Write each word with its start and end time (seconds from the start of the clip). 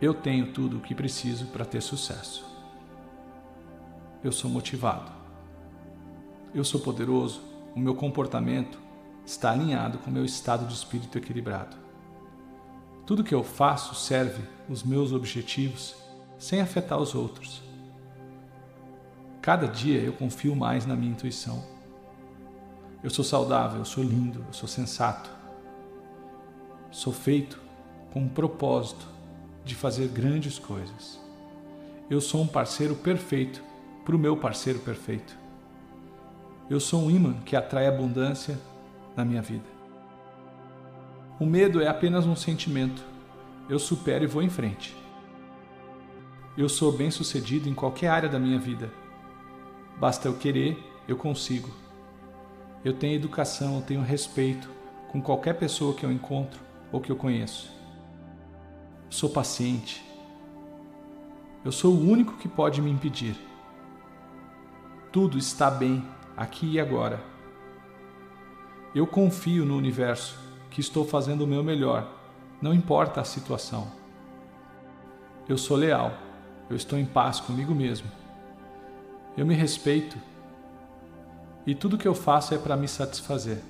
Eu 0.00 0.14
tenho 0.14 0.50
tudo 0.50 0.78
o 0.78 0.80
que 0.80 0.94
preciso 0.94 1.46
para 1.48 1.62
ter 1.62 1.82
sucesso. 1.82 2.42
Eu 4.24 4.32
sou 4.32 4.50
motivado. 4.50 5.12
Eu 6.54 6.64
sou 6.64 6.80
poderoso. 6.80 7.42
O 7.76 7.78
meu 7.78 7.94
comportamento 7.94 8.78
está 9.26 9.50
alinhado 9.50 9.98
com 9.98 10.08
o 10.08 10.12
meu 10.12 10.24
estado 10.24 10.66
de 10.66 10.72
espírito 10.72 11.18
equilibrado. 11.18 11.76
Tudo 13.04 13.22
que 13.22 13.34
eu 13.34 13.44
faço 13.44 13.94
serve 13.94 14.42
os 14.70 14.82
meus 14.82 15.12
objetivos 15.12 15.94
sem 16.38 16.62
afetar 16.62 16.98
os 16.98 17.14
outros. 17.14 17.62
Cada 19.42 19.66
dia 19.66 20.00
eu 20.00 20.14
confio 20.14 20.56
mais 20.56 20.86
na 20.86 20.96
minha 20.96 21.12
intuição. 21.12 21.62
Eu 23.04 23.10
sou 23.10 23.24
saudável, 23.24 23.80
eu 23.80 23.84
sou 23.84 24.02
lindo, 24.02 24.42
eu 24.48 24.52
sou 24.54 24.68
sensato. 24.68 25.30
Sou 26.90 27.12
feito 27.12 27.60
com 28.12 28.20
um 28.20 28.28
propósito 28.28 29.19
de 29.64 29.74
fazer 29.74 30.08
grandes 30.08 30.58
coisas. 30.58 31.20
Eu 32.08 32.20
sou 32.20 32.42
um 32.42 32.46
parceiro 32.46 32.94
perfeito 32.96 33.62
para 34.04 34.16
o 34.16 34.18
meu 34.18 34.36
parceiro 34.36 34.78
perfeito. 34.80 35.38
Eu 36.68 36.80
sou 36.80 37.02
um 37.02 37.10
imã 37.10 37.34
que 37.44 37.56
atrai 37.56 37.86
abundância 37.86 38.58
na 39.16 39.24
minha 39.24 39.42
vida. 39.42 39.64
O 41.38 41.46
medo 41.46 41.80
é 41.80 41.88
apenas 41.88 42.26
um 42.26 42.36
sentimento. 42.36 43.02
Eu 43.68 43.78
supero 43.78 44.24
e 44.24 44.26
vou 44.26 44.42
em 44.42 44.48
frente. 44.48 44.96
Eu 46.56 46.68
sou 46.68 46.92
bem-sucedido 46.92 47.68
em 47.68 47.74
qualquer 47.74 48.08
área 48.08 48.28
da 48.28 48.38
minha 48.38 48.58
vida. 48.58 48.90
Basta 49.98 50.28
eu 50.28 50.36
querer, 50.36 50.78
eu 51.06 51.16
consigo. 51.16 51.70
Eu 52.84 52.92
tenho 52.92 53.14
educação, 53.14 53.76
eu 53.76 53.82
tenho 53.82 54.02
respeito 54.02 54.68
com 55.10 55.20
qualquer 55.20 55.54
pessoa 55.54 55.94
que 55.94 56.04
eu 56.04 56.12
encontro 56.12 56.60
ou 56.92 57.00
que 57.00 57.10
eu 57.10 57.16
conheço. 57.16 57.79
Sou 59.10 59.28
paciente. 59.28 60.02
Eu 61.64 61.72
sou 61.72 61.92
o 61.92 62.08
único 62.08 62.36
que 62.36 62.48
pode 62.48 62.80
me 62.80 62.90
impedir. 62.90 63.36
Tudo 65.10 65.36
está 65.36 65.68
bem 65.68 66.06
aqui 66.36 66.74
e 66.74 66.80
agora. 66.80 67.20
Eu 68.94 69.08
confio 69.08 69.64
no 69.64 69.76
universo 69.76 70.38
que 70.70 70.80
estou 70.80 71.04
fazendo 71.04 71.42
o 71.42 71.46
meu 71.46 71.64
melhor, 71.64 72.08
não 72.62 72.72
importa 72.72 73.20
a 73.20 73.24
situação. 73.24 73.90
Eu 75.48 75.58
sou 75.58 75.76
leal, 75.76 76.12
eu 76.70 76.76
estou 76.76 76.96
em 76.96 77.04
paz 77.04 77.40
comigo 77.40 77.74
mesmo. 77.74 78.08
Eu 79.36 79.44
me 79.44 79.54
respeito 79.54 80.16
e 81.66 81.74
tudo 81.74 81.98
que 81.98 82.06
eu 82.06 82.14
faço 82.14 82.54
é 82.54 82.58
para 82.58 82.76
me 82.76 82.86
satisfazer. 82.86 83.60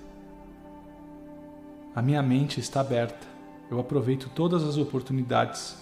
A 1.97 2.03
minha 2.03 2.23
mente 2.23 2.61
está 2.61 2.81
aberta, 2.81 3.30
eu 3.71 3.79
aproveito 3.79 4.29
todas 4.35 4.65
as 4.65 4.77
oportunidades 4.77 5.79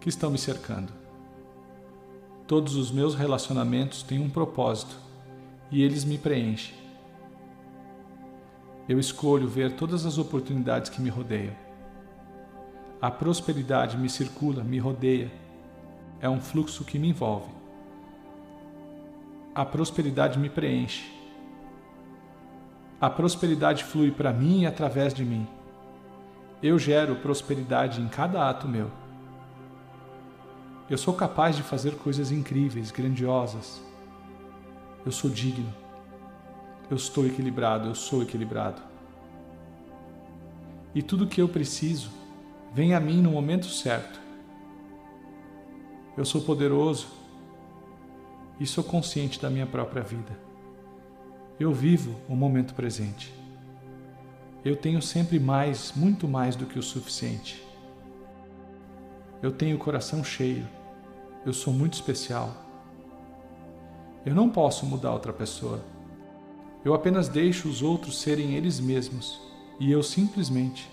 que 0.00 0.08
estão 0.08 0.30
me 0.30 0.38
cercando. 0.38 0.90
Todos 2.46 2.76
os 2.76 2.90
meus 2.90 3.14
relacionamentos 3.14 4.02
têm 4.02 4.18
um 4.18 4.30
propósito 4.30 4.96
e 5.70 5.82
eles 5.82 6.04
me 6.04 6.16
preenchem. 6.16 6.74
Eu 8.88 8.98
escolho 8.98 9.48
ver 9.48 9.72
todas 9.72 10.06
as 10.06 10.18
oportunidades 10.18 10.90
que 10.90 11.00
me 11.00 11.10
rodeiam. 11.10 11.54
A 13.00 13.10
prosperidade 13.10 13.98
me 13.98 14.08
circula, 14.08 14.64
me 14.64 14.78
rodeia. 14.78 15.30
É 16.20 16.28
um 16.28 16.40
fluxo 16.40 16.84
que 16.84 16.98
me 16.98 17.08
envolve. 17.08 17.50
A 19.54 19.64
prosperidade 19.64 20.38
me 20.38 20.48
preenche. 20.48 21.12
A 23.00 23.10
prosperidade 23.10 23.84
flui 23.84 24.10
para 24.10 24.32
mim 24.32 24.62
e 24.62 24.66
através 24.66 25.12
de 25.12 25.24
mim. 25.24 25.46
Eu 26.64 26.78
gero 26.78 27.16
prosperidade 27.16 28.00
em 28.00 28.08
cada 28.08 28.48
ato 28.48 28.66
meu. 28.66 28.90
Eu 30.88 30.96
sou 30.96 31.12
capaz 31.12 31.56
de 31.56 31.62
fazer 31.62 31.94
coisas 31.96 32.32
incríveis, 32.32 32.90
grandiosas. 32.90 33.82
Eu 35.04 35.12
sou 35.12 35.28
digno. 35.28 35.70
Eu 36.90 36.96
estou 36.96 37.26
equilibrado, 37.26 37.90
eu 37.90 37.94
sou 37.94 38.22
equilibrado. 38.22 38.80
E 40.94 41.02
tudo 41.02 41.24
o 41.24 41.26
que 41.26 41.42
eu 41.42 41.50
preciso 41.50 42.08
vem 42.72 42.94
a 42.94 43.00
mim 43.00 43.20
no 43.20 43.32
momento 43.32 43.66
certo. 43.66 44.18
Eu 46.16 46.24
sou 46.24 46.40
poderoso 46.40 47.08
e 48.58 48.66
sou 48.66 48.82
consciente 48.82 49.38
da 49.38 49.50
minha 49.50 49.66
própria 49.66 50.02
vida. 50.02 50.34
Eu 51.60 51.74
vivo 51.74 52.18
o 52.26 52.34
momento 52.34 52.72
presente. 52.72 53.43
Eu 54.64 54.76
tenho 54.76 55.02
sempre 55.02 55.38
mais, 55.38 55.92
muito 55.94 56.26
mais 56.26 56.56
do 56.56 56.66
que 56.66 56.78
o 56.78 56.82
suficiente. 56.82 57.62
Eu 59.42 59.52
tenho 59.52 59.76
o 59.76 59.78
coração 59.78 60.24
cheio. 60.24 60.66
Eu 61.44 61.52
sou 61.52 61.72
muito 61.72 61.94
especial. 61.94 62.54
Eu 64.24 64.34
não 64.34 64.48
posso 64.48 64.86
mudar 64.86 65.12
outra 65.12 65.32
pessoa 65.32 65.82
eu 66.84 66.92
apenas 66.92 67.28
deixo 67.28 67.66
os 67.66 67.80
outros 67.80 68.20
serem 68.20 68.54
eles 68.54 68.78
mesmos 68.78 69.40
e 69.80 69.90
eu 69.90 70.02
simplesmente, 70.02 70.88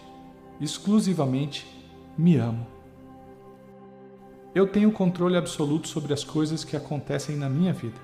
exclusivamente, 0.59 1.67
me 2.17 2.37
amo. 2.37 2.65
Eu 4.55 4.67
tenho 4.67 4.91
controle 4.91 5.35
absoluto 5.35 5.89
sobre 5.89 6.13
as 6.13 6.23
coisas 6.23 6.63
que 6.63 6.77
acontecem 6.77 7.35
na 7.35 7.49
minha 7.49 7.73
vida. 7.73 7.99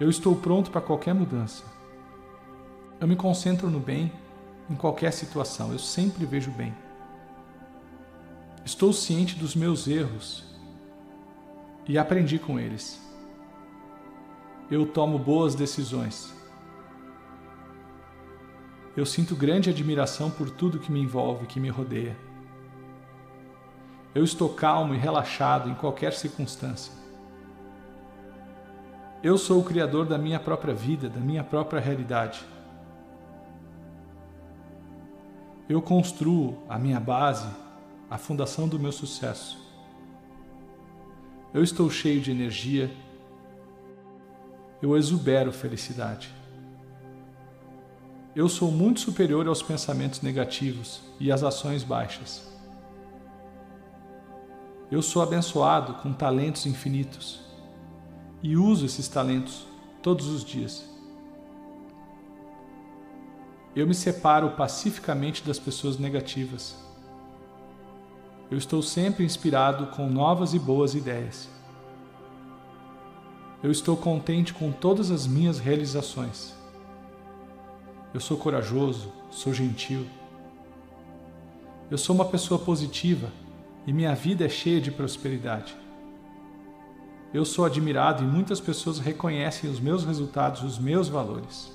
Eu 0.00 0.10
estou 0.10 0.34
pronto 0.34 0.72
para 0.72 0.80
qualquer 0.80 1.14
mudança. 1.14 1.64
Eu 3.04 3.08
me 3.08 3.16
concentro 3.16 3.68
no 3.68 3.78
bem 3.78 4.10
em 4.70 4.74
qualquer 4.74 5.12
situação, 5.12 5.70
eu 5.70 5.78
sempre 5.78 6.24
vejo 6.24 6.50
bem. 6.50 6.74
Estou 8.64 8.94
ciente 8.94 9.34
dos 9.34 9.54
meus 9.54 9.86
erros 9.86 10.42
e 11.86 11.98
aprendi 11.98 12.38
com 12.38 12.58
eles 12.58 12.98
eu 14.70 14.86
tomo 14.86 15.18
boas 15.18 15.54
decisões. 15.54 16.32
Eu 18.96 19.04
sinto 19.04 19.36
grande 19.36 19.68
admiração 19.68 20.30
por 20.30 20.48
tudo 20.48 20.78
que 20.78 20.90
me 20.90 21.02
envolve, 21.02 21.46
que 21.46 21.60
me 21.60 21.68
rodeia. 21.68 22.16
Eu 24.14 24.24
estou 24.24 24.48
calmo 24.48 24.94
e 24.94 24.98
relaxado 24.98 25.68
em 25.68 25.74
qualquer 25.74 26.14
circunstância. 26.14 26.90
Eu 29.22 29.36
sou 29.36 29.60
o 29.60 29.64
criador 29.64 30.06
da 30.06 30.16
minha 30.16 30.40
própria 30.40 30.72
vida, 30.72 31.10
da 31.10 31.20
minha 31.20 31.44
própria 31.44 31.82
realidade. 31.82 32.53
Eu 35.68 35.80
construo 35.80 36.58
a 36.68 36.78
minha 36.78 37.00
base, 37.00 37.48
a 38.10 38.18
fundação 38.18 38.68
do 38.68 38.78
meu 38.78 38.92
sucesso. 38.92 39.58
Eu 41.54 41.62
estou 41.62 41.88
cheio 41.88 42.20
de 42.20 42.30
energia, 42.30 42.94
eu 44.82 44.94
exubero 44.96 45.52
felicidade. 45.52 46.30
Eu 48.36 48.48
sou 48.48 48.70
muito 48.70 49.00
superior 49.00 49.46
aos 49.48 49.62
pensamentos 49.62 50.20
negativos 50.20 51.00
e 51.18 51.32
às 51.32 51.42
ações 51.42 51.82
baixas. 51.82 52.46
Eu 54.90 55.00
sou 55.00 55.22
abençoado 55.22 55.94
com 55.94 56.12
talentos 56.12 56.66
infinitos 56.66 57.40
e 58.42 58.56
uso 58.56 58.84
esses 58.84 59.08
talentos 59.08 59.66
todos 60.02 60.26
os 60.26 60.44
dias. 60.44 60.93
Eu 63.76 63.88
me 63.88 63.94
separo 63.94 64.50
pacificamente 64.50 65.42
das 65.42 65.58
pessoas 65.58 65.98
negativas. 65.98 66.76
Eu 68.48 68.56
estou 68.56 68.80
sempre 68.80 69.24
inspirado 69.24 69.88
com 69.88 70.08
novas 70.08 70.54
e 70.54 70.60
boas 70.60 70.94
ideias. 70.94 71.48
Eu 73.60 73.72
estou 73.72 73.96
contente 73.96 74.54
com 74.54 74.70
todas 74.70 75.10
as 75.10 75.26
minhas 75.26 75.58
realizações. 75.58 76.54
Eu 78.12 78.20
sou 78.20 78.36
corajoso, 78.36 79.12
sou 79.28 79.52
gentil. 79.52 80.06
Eu 81.90 81.98
sou 81.98 82.14
uma 82.14 82.26
pessoa 82.26 82.60
positiva 82.60 83.32
e 83.84 83.92
minha 83.92 84.14
vida 84.14 84.44
é 84.44 84.48
cheia 84.48 84.80
de 84.80 84.92
prosperidade. 84.92 85.76
Eu 87.32 87.44
sou 87.44 87.64
admirado 87.64 88.22
e 88.22 88.26
muitas 88.26 88.60
pessoas 88.60 89.00
reconhecem 89.00 89.68
os 89.68 89.80
meus 89.80 90.04
resultados, 90.04 90.62
os 90.62 90.78
meus 90.78 91.08
valores. 91.08 91.73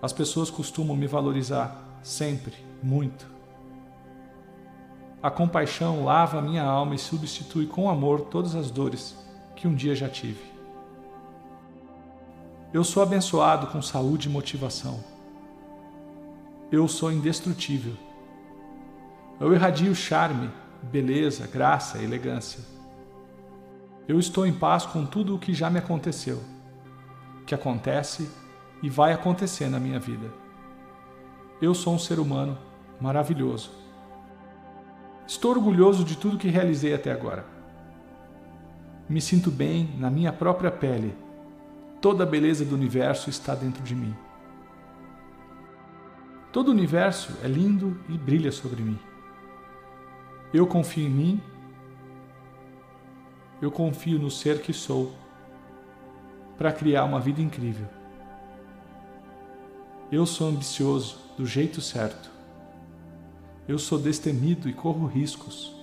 As 0.00 0.12
pessoas 0.12 0.50
costumam 0.50 0.96
me 0.96 1.06
valorizar 1.06 1.82
sempre, 2.02 2.54
muito. 2.82 3.26
A 5.22 5.30
compaixão 5.30 6.04
lava 6.04 6.42
minha 6.42 6.62
alma 6.62 6.94
e 6.94 6.98
substitui 6.98 7.66
com 7.66 7.88
amor 7.88 8.20
todas 8.22 8.54
as 8.54 8.70
dores 8.70 9.16
que 9.56 9.66
um 9.66 9.74
dia 9.74 9.94
já 9.94 10.08
tive. 10.08 10.40
Eu 12.72 12.84
sou 12.84 13.02
abençoado 13.02 13.68
com 13.68 13.80
saúde 13.80 14.28
e 14.28 14.30
motivação. 14.30 15.02
Eu 16.70 16.86
sou 16.86 17.10
indestrutível. 17.10 17.94
Eu 19.40 19.54
irradio 19.54 19.94
charme, 19.94 20.50
beleza, 20.82 21.46
graça, 21.46 22.02
elegância. 22.02 22.60
Eu 24.06 24.18
estou 24.18 24.46
em 24.46 24.52
paz 24.52 24.84
com 24.84 25.04
tudo 25.04 25.34
o 25.34 25.38
que 25.38 25.54
já 25.54 25.68
me 25.70 25.78
aconteceu, 25.78 26.40
que 27.46 27.54
acontece 27.54 28.30
e 28.82 28.90
vai 28.90 29.12
acontecer 29.12 29.68
na 29.68 29.80
minha 29.80 29.98
vida. 29.98 30.30
Eu 31.60 31.74
sou 31.74 31.94
um 31.94 31.98
ser 31.98 32.18
humano 32.18 32.58
maravilhoso. 33.00 33.70
Estou 35.26 35.52
orgulhoso 35.52 36.04
de 36.04 36.16
tudo 36.16 36.38
que 36.38 36.48
realizei 36.48 36.94
até 36.94 37.10
agora. 37.10 37.44
Me 39.08 39.20
sinto 39.20 39.50
bem 39.50 39.90
na 39.98 40.10
minha 40.10 40.32
própria 40.32 40.70
pele. 40.70 41.14
Toda 42.00 42.24
a 42.24 42.26
beleza 42.26 42.64
do 42.64 42.74
universo 42.74 43.30
está 43.30 43.54
dentro 43.54 43.82
de 43.82 43.94
mim. 43.94 44.14
Todo 46.52 46.68
o 46.68 46.70
universo 46.72 47.36
é 47.42 47.48
lindo 47.48 48.00
e 48.08 48.16
brilha 48.16 48.52
sobre 48.52 48.82
mim. 48.82 48.98
Eu 50.52 50.66
confio 50.66 51.06
em 51.06 51.10
mim. 51.10 51.40
Eu 53.60 53.70
confio 53.70 54.18
no 54.18 54.30
ser 54.30 54.60
que 54.60 54.72
sou 54.72 55.14
para 56.56 56.72
criar 56.72 57.04
uma 57.04 57.20
vida 57.20 57.40
incrível. 57.40 57.95
Eu 60.10 60.24
sou 60.24 60.48
ambicioso 60.48 61.18
do 61.36 61.44
jeito 61.44 61.80
certo. 61.80 62.30
Eu 63.66 63.76
sou 63.76 63.98
destemido 63.98 64.68
e 64.68 64.72
corro 64.72 65.04
riscos. 65.04 65.74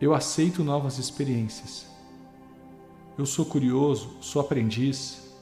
Eu 0.00 0.12
aceito 0.12 0.64
novas 0.64 0.98
experiências. 0.98 1.86
Eu 3.16 3.24
sou 3.24 3.44
curioso, 3.44 4.16
sou 4.20 4.42
aprendiz 4.42 5.32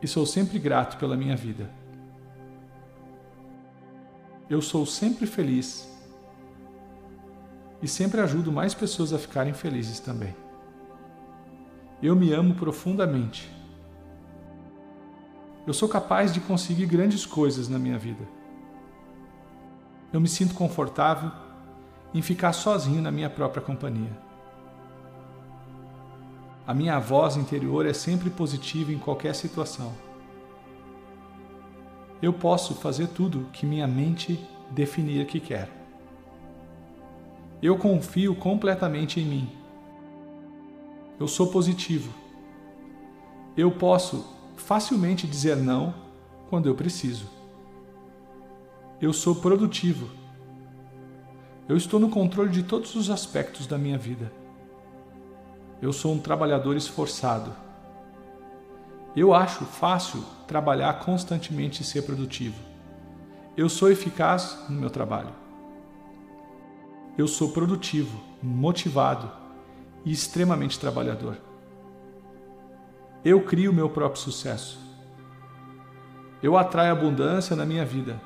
e 0.00 0.06
sou 0.06 0.24
sempre 0.24 0.56
grato 0.60 0.98
pela 0.98 1.16
minha 1.16 1.34
vida. 1.34 1.68
Eu 4.48 4.62
sou 4.62 4.86
sempre 4.86 5.26
feliz 5.26 5.90
e 7.82 7.88
sempre 7.88 8.20
ajudo 8.20 8.52
mais 8.52 8.72
pessoas 8.72 9.12
a 9.12 9.18
ficarem 9.18 9.52
felizes 9.52 9.98
também. 9.98 10.36
Eu 12.00 12.14
me 12.14 12.32
amo 12.32 12.54
profundamente. 12.54 13.50
Eu 15.66 15.72
sou 15.72 15.88
capaz 15.88 16.32
de 16.32 16.40
conseguir 16.40 16.86
grandes 16.86 17.24
coisas 17.24 17.68
na 17.68 17.78
minha 17.78 17.98
vida. 17.98 18.22
Eu 20.12 20.20
me 20.20 20.28
sinto 20.28 20.54
confortável 20.54 21.30
em 22.12 22.20
ficar 22.20 22.52
sozinho 22.52 23.00
na 23.00 23.10
minha 23.10 23.30
própria 23.30 23.62
companhia. 23.62 24.12
A 26.66 26.72
minha 26.72 26.98
voz 26.98 27.36
interior 27.36 27.86
é 27.86 27.92
sempre 27.92 28.30
positiva 28.30 28.92
em 28.92 28.98
qualquer 28.98 29.34
situação. 29.34 29.92
Eu 32.22 32.32
posso 32.32 32.74
fazer 32.74 33.08
tudo 33.08 33.48
que 33.52 33.66
minha 33.66 33.86
mente 33.86 34.38
definir 34.70 35.26
que 35.26 35.40
quer. 35.40 35.68
Eu 37.62 37.76
confio 37.78 38.34
completamente 38.34 39.20
em 39.20 39.24
mim. 39.24 39.48
Eu 41.18 41.26
sou 41.26 41.48
positivo. 41.48 42.12
Eu 43.56 43.70
posso 43.70 44.33
facilmente 44.56 45.26
dizer 45.26 45.56
não 45.56 45.94
quando 46.48 46.66
eu 46.68 46.74
preciso. 46.74 47.26
Eu 49.00 49.12
sou 49.12 49.34
produtivo. 49.34 50.08
Eu 51.68 51.76
estou 51.76 51.98
no 51.98 52.10
controle 52.10 52.50
de 52.50 52.62
todos 52.62 52.94
os 52.94 53.10
aspectos 53.10 53.66
da 53.66 53.78
minha 53.78 53.98
vida. 53.98 54.32
Eu 55.80 55.92
sou 55.92 56.12
um 56.12 56.18
trabalhador 56.18 56.76
esforçado. 56.76 57.52
Eu 59.16 59.32
acho 59.32 59.64
fácil 59.64 60.24
trabalhar 60.46 61.00
constantemente 61.00 61.82
e 61.82 61.84
ser 61.84 62.02
produtivo. 62.02 62.56
Eu 63.56 63.68
sou 63.68 63.90
eficaz 63.90 64.58
no 64.68 64.80
meu 64.80 64.90
trabalho. 64.90 65.32
Eu 67.16 67.28
sou 67.28 67.50
produtivo, 67.50 68.20
motivado 68.42 69.30
e 70.04 70.10
extremamente 70.10 70.78
trabalhador. 70.80 71.38
Eu 73.24 73.40
crio 73.40 73.72
meu 73.72 73.88
próprio 73.88 74.20
sucesso. 74.20 74.78
Eu 76.42 76.58
atraio 76.58 76.92
abundância 76.92 77.56
na 77.56 77.64
minha 77.64 77.84
vida. 77.84 78.20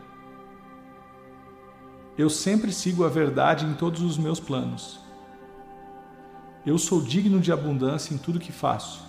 Eu 2.17 2.29
sempre 2.29 2.73
sigo 2.73 3.05
a 3.05 3.09
verdade 3.09 3.65
em 3.65 3.75
todos 3.75 4.03
os 4.03 4.19
meus 4.19 4.41
planos. 4.41 4.99
Eu 6.67 6.77
sou 6.79 7.01
digno 7.01 7.39
de 7.39 7.53
abundância 7.53 8.13
em 8.13 8.19
tudo 8.19 8.41
que 8.41 8.51
faço. 8.51 9.07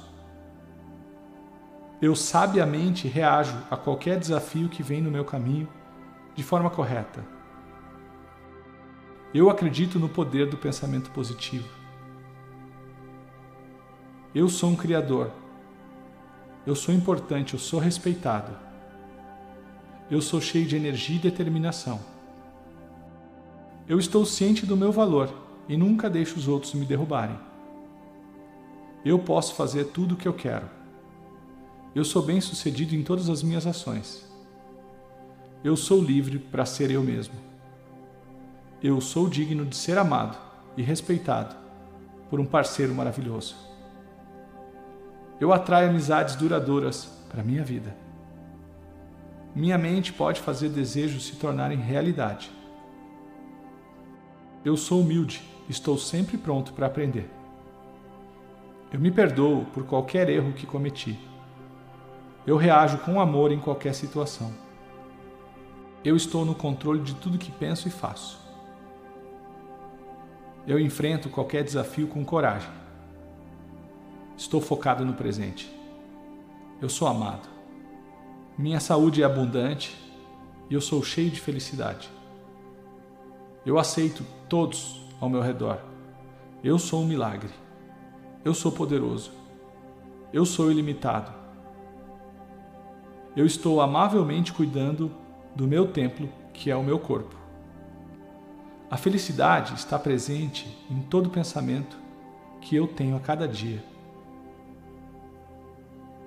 Eu 1.99 2.15
sabiamente 2.15 3.07
reajo 3.07 3.57
a 3.71 3.75
qualquer 3.75 4.19
desafio 4.19 4.69
que 4.69 4.83
vem 4.83 5.01
no 5.01 5.09
meu 5.09 5.25
caminho 5.25 5.67
de 6.35 6.43
forma 6.43 6.69
correta. 6.69 7.25
Eu 9.33 9.49
acredito 9.49 9.97
no 9.97 10.07
poder 10.07 10.47
do 10.47 10.55
pensamento 10.55 11.09
positivo. 11.09 11.67
Eu 14.35 14.47
sou 14.47 14.69
um 14.69 14.75
criador. 14.75 15.31
Eu 16.69 16.75
sou 16.75 16.93
importante, 16.93 17.55
eu 17.55 17.59
sou 17.59 17.79
respeitado. 17.79 18.55
Eu 20.07 20.21
sou 20.21 20.39
cheio 20.39 20.67
de 20.67 20.75
energia 20.75 21.15
e 21.15 21.19
determinação. 21.19 21.99
Eu 23.87 23.97
estou 23.97 24.23
ciente 24.23 24.67
do 24.67 24.77
meu 24.77 24.91
valor 24.91 25.33
e 25.67 25.75
nunca 25.75 26.07
deixo 26.07 26.37
os 26.37 26.47
outros 26.47 26.75
me 26.75 26.85
derrubarem. 26.85 27.39
Eu 29.03 29.17
posso 29.17 29.55
fazer 29.55 29.85
tudo 29.85 30.13
o 30.13 30.15
que 30.15 30.27
eu 30.27 30.33
quero. 30.33 30.69
Eu 31.95 32.05
sou 32.05 32.21
bem-sucedido 32.21 32.93
em 32.93 33.01
todas 33.01 33.31
as 33.31 33.41
minhas 33.41 33.65
ações. 33.65 34.31
Eu 35.63 35.75
sou 35.75 35.99
livre 35.99 36.37
para 36.37 36.67
ser 36.67 36.91
eu 36.91 37.01
mesmo. 37.01 37.33
Eu 38.83 39.01
sou 39.01 39.27
digno 39.27 39.65
de 39.65 39.75
ser 39.75 39.97
amado 39.97 40.37
e 40.77 40.83
respeitado 40.83 41.55
por 42.29 42.39
um 42.39 42.45
parceiro 42.45 42.93
maravilhoso. 42.93 43.68
Eu 45.39 45.53
atraio 45.53 45.89
amizades 45.89 46.35
duradouras 46.35 47.05
para 47.29 47.43
minha 47.43 47.63
vida. 47.63 47.95
Minha 49.55 49.77
mente 49.77 50.11
pode 50.11 50.41
fazer 50.41 50.69
desejos 50.69 51.25
se 51.25 51.37
tornarem 51.37 51.77
realidade. 51.77 52.51
Eu 54.65 54.75
sou 54.75 55.01
humilde, 55.01 55.41
estou 55.69 55.97
sempre 55.97 56.37
pronto 56.37 56.73
para 56.73 56.87
aprender. 56.87 57.29
Eu 58.91 58.99
me 58.99 59.11
perdoo 59.11 59.65
por 59.73 59.85
qualquer 59.85 60.29
erro 60.29 60.51
que 60.51 60.65
cometi. 60.65 61.17
Eu 62.45 62.57
reajo 62.57 62.97
com 62.99 63.21
amor 63.21 63.51
em 63.51 63.59
qualquer 63.59 63.93
situação. 63.93 64.53
Eu 66.03 66.15
estou 66.15 66.43
no 66.43 66.55
controle 66.55 67.01
de 67.01 67.15
tudo 67.15 67.37
que 67.37 67.51
penso 67.51 67.87
e 67.87 67.91
faço. 67.91 68.39
Eu 70.67 70.79
enfrento 70.79 71.29
qualquer 71.29 71.63
desafio 71.63 72.07
com 72.07 72.25
coragem. 72.25 72.69
Estou 74.39 74.61
focado 74.61 75.03
no 75.03 75.15
presente. 75.15 75.69
Eu 76.81 76.87
sou 76.87 77.09
amado. 77.09 77.49
Minha 78.57 78.79
saúde 78.79 79.21
é 79.21 79.25
abundante 79.25 79.93
e 80.69 80.73
eu 80.73 80.79
sou 80.79 81.03
cheio 81.03 81.29
de 81.29 81.41
felicidade. 81.41 82.09
Eu 83.65 83.77
aceito 83.77 84.25
todos 84.47 85.01
ao 85.19 85.29
meu 85.29 85.41
redor. 85.41 85.79
Eu 86.63 86.79
sou 86.79 87.01
um 87.01 87.05
milagre. 87.05 87.49
Eu 88.45 88.53
sou 88.53 88.71
poderoso. 88.71 89.29
Eu 90.31 90.45
sou 90.45 90.71
ilimitado. 90.71 91.33
Eu 93.35 93.45
estou 93.45 93.81
amavelmente 93.81 94.53
cuidando 94.53 95.11
do 95.53 95.67
meu 95.67 95.91
templo, 95.91 96.29
que 96.53 96.71
é 96.71 96.75
o 96.77 96.83
meu 96.83 96.97
corpo. 96.97 97.35
A 98.89 98.95
felicidade 98.95 99.73
está 99.73 99.99
presente 99.99 100.65
em 100.89 101.01
todo 101.01 101.29
pensamento 101.29 101.97
que 102.61 102.73
eu 102.73 102.87
tenho 102.87 103.17
a 103.17 103.19
cada 103.19 103.45
dia. 103.45 103.88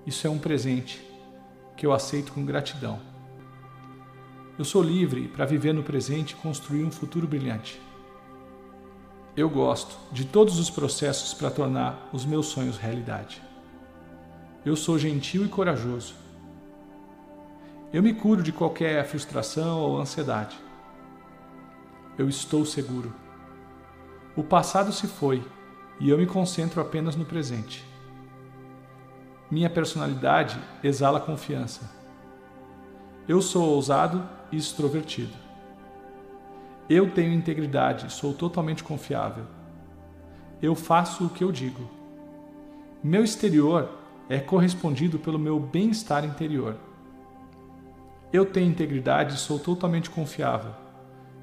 Isso 0.07 0.27
é 0.27 0.31
um 0.31 0.39
presente 0.39 1.01
que 1.77 1.87
eu 1.87 1.93
aceito 1.93 2.33
com 2.33 2.45
gratidão. 2.45 3.01
Eu 4.59 4.65
sou 4.65 4.83
livre 4.83 5.29
para 5.29 5.47
viver 5.47 5.73
no 5.73 5.83
presente 5.83 6.33
e 6.33 6.37
construir 6.37 6.85
um 6.85 6.91
futuro 6.91 7.27
brilhante. 7.27 7.81
Eu 9.37 9.49
gosto 9.49 9.97
de 10.13 10.25
todos 10.25 10.59
os 10.59 10.69
processos 10.69 11.33
para 11.33 11.51
tornar 11.51 12.09
os 12.13 12.25
meus 12.25 12.47
sonhos 12.47 12.77
realidade. 12.77 13.41
Eu 14.65 14.77
sou 14.77 14.99
gentil 14.99 15.45
e 15.45 15.49
corajoso. 15.49 16.15
Eu 17.93 18.03
me 18.03 18.13
curo 18.13 18.43
de 18.43 18.53
qualquer 18.53 19.07
frustração 19.07 19.81
ou 19.81 19.99
ansiedade. 19.99 20.59
Eu 22.19 22.29
estou 22.29 22.67
seguro. 22.67 23.15
O 24.37 24.43
passado 24.43 24.93
se 24.93 25.07
foi 25.07 25.43
e 25.99 26.11
eu 26.11 26.19
me 26.19 26.27
concentro 26.27 26.81
apenas 26.81 27.17
no 27.17 27.25
presente. 27.25 27.92
Minha 29.53 29.69
personalidade 29.69 30.59
exala 30.83 31.21
confiança. 31.21 31.83
Eu 33.29 33.43
sou 33.43 33.75
ousado 33.75 34.27
e 34.51 34.57
extrovertido. 34.57 35.35
Eu 36.89 37.11
tenho 37.11 37.35
integridade, 37.35 38.11
sou 38.11 38.33
totalmente 38.33 38.83
confiável. 38.83 39.45
Eu 40.63 40.75
faço 40.75 41.27
o 41.27 41.29
que 41.29 41.45
eu 41.45 41.53
digo. 41.53 41.87
Meu 43.05 43.23
exterior 43.23 43.91
é 44.27 44.41
correspondido 44.41 45.19
pelo 45.19 45.39
meu 45.39 45.61
bem-estar 45.61 46.25
interior. 46.25 46.79
Eu 48.33 48.47
tenho 48.47 48.71
integridade, 48.71 49.39
sou 49.39 49.59
totalmente 49.59 50.09
confiável. 50.09 50.73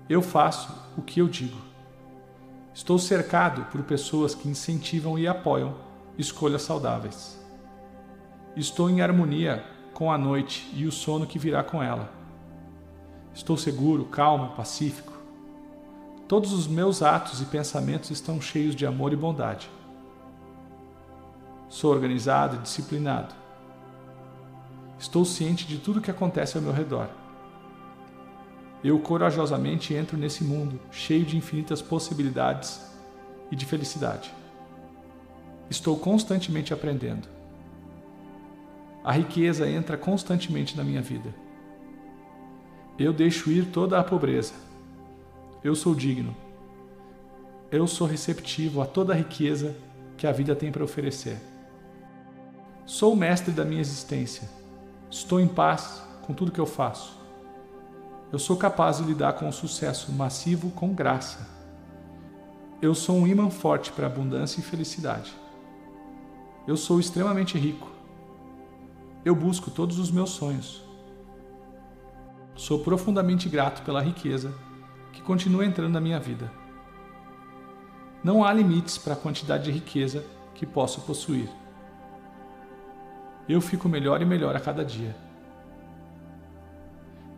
Eu 0.10 0.24
faço 0.24 0.76
o 0.98 1.04
que 1.04 1.22
eu 1.22 1.28
digo. 1.28 1.62
Estou 2.74 2.98
cercado 2.98 3.66
por 3.66 3.84
pessoas 3.84 4.34
que 4.34 4.50
incentivam 4.50 5.20
e 5.20 5.28
apoiam 5.28 5.76
escolhas 6.18 6.64
saudáveis. 6.64 7.39
Estou 8.60 8.90
em 8.90 9.00
harmonia 9.00 9.64
com 9.94 10.12
a 10.12 10.18
noite 10.18 10.70
e 10.74 10.86
o 10.86 10.92
sono 10.92 11.26
que 11.26 11.40
virá 11.40 11.64
com 11.64 11.82
ela. 11.82 12.12
Estou 13.34 13.56
seguro, 13.56 14.04
calmo, 14.04 14.54
pacífico. 14.54 15.14
Todos 16.28 16.52
os 16.52 16.68
meus 16.68 17.02
atos 17.02 17.40
e 17.40 17.46
pensamentos 17.46 18.10
estão 18.10 18.42
cheios 18.42 18.76
de 18.76 18.86
amor 18.86 19.14
e 19.14 19.16
bondade. 19.16 19.70
Sou 21.70 21.90
organizado 21.90 22.58
e 22.58 22.60
disciplinado. 22.60 23.34
Estou 25.00 25.24
ciente 25.24 25.66
de 25.66 25.78
tudo 25.78 26.02
que 26.02 26.12
acontece 26.12 26.58
ao 26.58 26.62
meu 26.62 26.74
redor. 26.74 27.08
Eu 28.84 29.00
corajosamente 29.00 29.94
entro 29.94 30.18
nesse 30.18 30.44
mundo 30.44 30.82
cheio 30.92 31.24
de 31.24 31.38
infinitas 31.38 31.82
possibilidades 31.82 32.82
e 33.50 33.56
de 33.56 33.66
felicidade. 33.66 34.30
Estou 35.70 35.98
constantemente 35.98 36.74
aprendendo. 36.74 37.39
A 39.04 39.12
riqueza 39.12 39.70
entra 39.70 39.98
constantemente 39.98 40.76
na 40.76 40.84
minha 40.84 41.02
vida. 41.02 41.34
Eu 42.98 43.14
deixo 43.14 43.50
ir 43.50 43.68
toda 43.68 44.00
a 44.00 44.04
pobreza. 44.04 44.54
Eu 45.64 45.74
sou 45.74 45.96
digno. 45.96 46.36
Eu 47.72 47.88
sou 47.88 48.06
receptivo 48.06 48.82
a 48.82 48.86
toda 48.86 49.14
a 49.14 49.16
riqueza 49.16 49.76
que 50.18 50.28
a 50.28 50.32
vida 50.32 50.56
tem 50.56 50.72
para 50.72 50.84
oferecer. 50.84 51.38
Sou 52.86 53.14
o 53.14 53.16
mestre 53.16 53.54
da 53.54 53.64
minha 53.64 53.80
existência. 53.80 54.50
Estou 55.10 55.40
em 55.40 55.48
paz 55.48 56.04
com 56.24 56.34
tudo 56.34 56.52
que 56.52 56.60
eu 56.60 56.66
faço. 56.66 57.18
Eu 58.32 58.38
sou 58.38 58.58
capaz 58.58 58.98
de 58.98 59.04
lidar 59.04 59.34
com 59.34 59.48
o 59.48 59.54
sucesso 59.54 60.12
massivo 60.12 60.70
com 60.72 60.94
graça. 60.94 61.48
Eu 62.82 62.94
sou 62.94 63.16
um 63.18 63.28
imã 63.28 63.50
forte 63.50 63.92
para 63.92 64.08
abundância 64.08 64.60
e 64.60 64.64
felicidade. 64.64 65.34
Eu 66.68 66.76
sou 66.78 67.00
extremamente 67.00 67.58
rico. 67.58 67.99
Eu 69.24 69.36
busco 69.36 69.70
todos 69.70 70.00
os 70.00 70.10
meus 70.10 70.30
sonhos. 70.30 70.82
Sou 72.56 72.80
profundamente 72.80 73.50
grato 73.50 73.84
pela 73.84 74.02
riqueza 74.02 74.54
que 75.12 75.22
continua 75.22 75.66
entrando 75.66 75.92
na 75.92 76.00
minha 76.00 76.20
vida. 76.20 76.50
Não 78.24 78.44
há 78.44 78.54
limites 78.54 78.98
para 78.98 79.14
a 79.14 79.18
quantidade 79.18 79.66
de 79.66 79.72
riqueza 79.72 80.26
que 80.56 80.66
posso 80.66 81.02
possuir. 81.02 81.50
Eu 83.48 83.60
fico 83.60 83.90
melhor 83.90 84.22
e 84.22 84.26
melhor 84.26 84.56
a 84.56 84.60
cada 84.60 84.86
dia. 84.86 85.16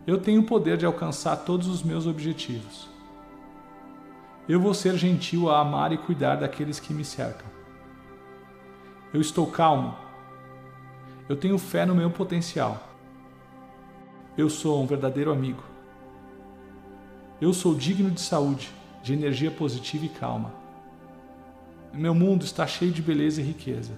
Eu 0.06 0.18
tenho 0.18 0.42
o 0.42 0.46
poder 0.46 0.76
de 0.76 0.86
alcançar 0.86 1.36
todos 1.36 1.66
os 1.66 1.82
meus 1.82 2.06
objetivos. 2.06 2.88
Eu 4.48 4.60
vou 4.60 4.74
ser 4.74 4.96
gentil 4.96 5.48
a 5.48 5.60
amar 5.60 5.92
e 5.92 5.98
cuidar 5.98 6.36
daqueles 6.36 6.78
que 6.78 6.92
me 6.92 7.04
cercam. 7.04 7.46
Eu 9.14 9.20
estou 9.20 9.46
calmo. 9.46 10.01
Eu 11.28 11.36
tenho 11.36 11.58
fé 11.58 11.86
no 11.86 11.94
meu 11.94 12.10
potencial. 12.10 12.88
Eu 14.36 14.48
sou 14.50 14.82
um 14.82 14.86
verdadeiro 14.86 15.32
amigo. 15.32 15.62
Eu 17.40 17.52
sou 17.52 17.74
digno 17.74 18.10
de 18.10 18.20
saúde, 18.20 18.70
de 19.02 19.12
energia 19.12 19.50
positiva 19.50 20.04
e 20.04 20.08
calma. 20.08 20.52
Meu 21.92 22.14
mundo 22.14 22.44
está 22.44 22.66
cheio 22.66 22.92
de 22.92 23.02
beleza 23.02 23.40
e 23.40 23.44
riqueza. 23.44 23.92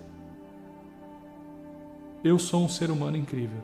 Eu 2.23 2.39
sou 2.39 2.65
um 2.65 2.69
ser 2.69 2.91
humano 2.91 3.17
incrível. 3.17 3.63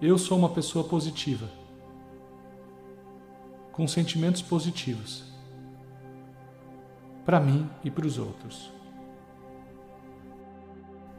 Eu 0.00 0.18
sou 0.18 0.38
uma 0.38 0.50
pessoa 0.50 0.84
positiva, 0.84 1.48
com 3.72 3.88
sentimentos 3.88 4.42
positivos, 4.42 5.24
para 7.24 7.40
mim 7.40 7.66
e 7.82 7.90
para 7.90 8.06
os 8.06 8.18
outros. 8.18 8.75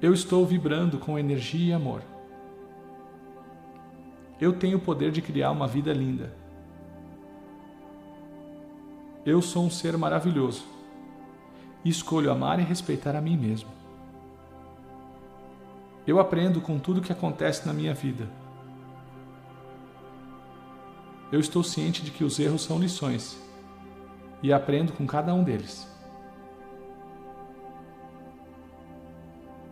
Eu 0.02 0.14
estou 0.14 0.46
vibrando 0.46 0.98
com 0.98 1.18
energia 1.18 1.72
e 1.72 1.74
amor. 1.74 2.02
Eu 4.40 4.54
tenho 4.54 4.78
o 4.78 4.82
poder 4.82 5.12
de 5.12 5.22
criar 5.22 5.52
uma 5.52 5.68
vida 5.68 5.92
linda. 5.92 6.32
Eu 9.26 9.42
sou 9.42 9.66
um 9.66 9.70
ser 9.70 9.98
maravilhoso 9.98 10.78
escolho 11.90 12.32
amar 12.32 12.60
e 12.60 12.64
respeitar 12.64 13.16
a 13.16 13.22
mim 13.22 13.38
mesmo. 13.38 13.70
Eu 16.06 16.20
aprendo 16.20 16.62
com 16.62 16.80
tudo 16.80 17.02
que 17.02 17.12
acontece 17.12 17.68
na 17.68 17.74
minha 17.74 17.94
vida. 17.94 18.28
Eu 21.32 21.40
estou 21.40 21.64
ciente 21.64 22.02
de 22.02 22.12
que 22.12 22.24
os 22.24 22.40
erros 22.40 22.64
são 22.64 22.80
lições 22.80 23.38
e 24.42 24.54
aprendo 24.54 24.94
com 24.94 25.06
cada 25.06 25.34
um 25.34 25.44
deles. 25.44 25.88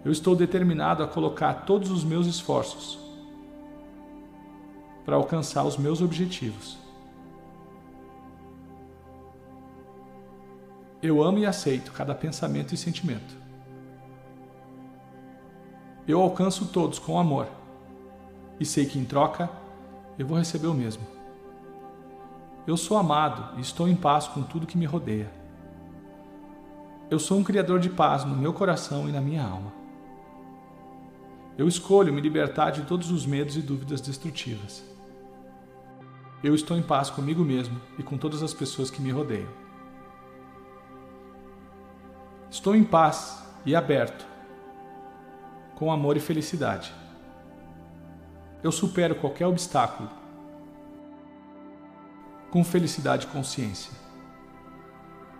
Eu 0.05 0.11
estou 0.11 0.35
determinado 0.35 1.01
a 1.01 1.07
colocar 1.07 1.65
todos 1.65 1.89
os 1.89 2.03
meus 2.03 2.27
esforços 2.27 2.99
para 5.03 5.15
alcançar 5.15 5.63
os 5.63 5.77
meus 5.77 5.99
objetivos. 5.99 6.77
Eu 11.01 11.23
amo 11.23 11.39
e 11.39 11.45
aceito 11.47 11.91
cada 11.91 12.13
pensamento 12.13 12.71
e 12.71 12.77
sentimento. 12.77 13.35
Eu 16.07 16.21
alcanço 16.21 16.67
todos 16.67 16.99
com 16.99 17.17
amor 17.17 17.47
e 18.59 18.65
sei 18.65 18.85
que 18.85 18.99
em 18.99 19.05
troca 19.05 19.49
eu 20.19 20.27
vou 20.27 20.37
receber 20.37 20.67
o 20.67 20.73
mesmo. 20.73 21.03
Eu 22.67 22.77
sou 22.77 22.95
amado 22.97 23.57
e 23.57 23.61
estou 23.61 23.87
em 23.87 23.95
paz 23.95 24.27
com 24.27 24.43
tudo 24.43 24.67
que 24.67 24.77
me 24.77 24.85
rodeia. 24.85 25.31
Eu 27.09 27.17
sou 27.17 27.39
um 27.39 27.43
criador 27.43 27.79
de 27.79 27.89
paz 27.89 28.23
no 28.23 28.35
meu 28.35 28.53
coração 28.53 29.09
e 29.09 29.11
na 29.11 29.19
minha 29.19 29.43
alma. 29.43 29.84
Eu 31.57 31.67
escolho 31.67 32.13
me 32.13 32.19
libertar 32.19 32.71
de 32.71 32.81
todos 32.81 33.11
os 33.11 33.25
medos 33.25 33.55
e 33.55 33.61
dúvidas 33.61 34.01
destrutivas. 34.01 34.83
Eu 36.43 36.53
estou 36.53 36.77
em 36.77 36.81
paz 36.81 37.09
comigo 37.09 37.43
mesmo 37.43 37.79
e 37.97 38.03
com 38.03 38.17
todas 38.17 38.43
as 38.43 38.53
pessoas 38.53 38.91
que 38.91 39.01
me 39.01 39.09
rodeiam. 39.09 39.49
Estou 42.51 42.75
em 42.75 42.83
paz 42.83 43.41
e 43.65 43.75
aberto, 43.75 44.25
com 45.75 45.91
amor 45.91 46.17
e 46.17 46.19
felicidade. 46.19 46.93
Eu 48.61 48.71
supero 48.71 49.15
qualquer 49.15 49.47
obstáculo, 49.47 50.09
com 52.51 52.63
felicidade 52.63 53.27
e 53.27 53.29
consciência. 53.29 53.91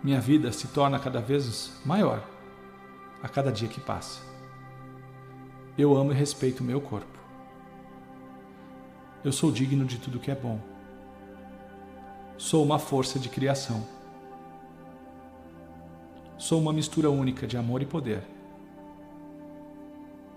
Minha 0.02 0.20
vida 0.20 0.50
se 0.50 0.68
torna 0.68 0.98
cada 0.98 1.20
vez 1.20 1.72
maior 1.84 2.22
a 3.22 3.28
cada 3.28 3.52
dia 3.52 3.68
que 3.68 3.80
passa. 3.80 4.35
Eu 5.78 5.94
amo 5.94 6.10
e 6.10 6.14
respeito 6.14 6.60
o 6.60 6.64
meu 6.64 6.80
corpo. 6.80 7.18
Eu 9.22 9.30
sou 9.30 9.52
digno 9.52 9.84
de 9.84 9.98
tudo 9.98 10.18
que 10.18 10.30
é 10.30 10.34
bom. 10.34 10.58
Sou 12.38 12.64
uma 12.64 12.78
força 12.78 13.18
de 13.18 13.28
criação. 13.28 13.86
Sou 16.38 16.58
uma 16.58 16.72
mistura 16.72 17.10
única 17.10 17.46
de 17.46 17.58
amor 17.58 17.82
e 17.82 17.86
poder. 17.86 18.22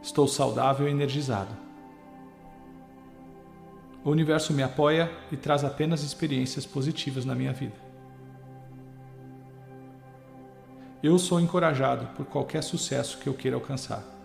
Estou 0.01 0.27
saudável 0.27 0.89
e 0.89 0.91
energizado. 0.91 1.55
O 4.03 4.09
universo 4.09 4.51
me 4.53 4.63
apoia 4.63 5.09
e 5.31 5.37
traz 5.37 5.63
apenas 5.63 6.03
experiências 6.03 6.65
positivas 6.65 7.23
na 7.23 7.35
minha 7.35 7.53
vida. 7.53 7.75
Eu 11.01 11.17
sou 11.17 11.39
encorajado 11.39 12.07
por 12.07 12.25
qualquer 12.25 12.61
sucesso 12.61 13.17
que 13.19 13.27
eu 13.27 13.33
queira 13.33 13.55
alcançar. 13.55 14.18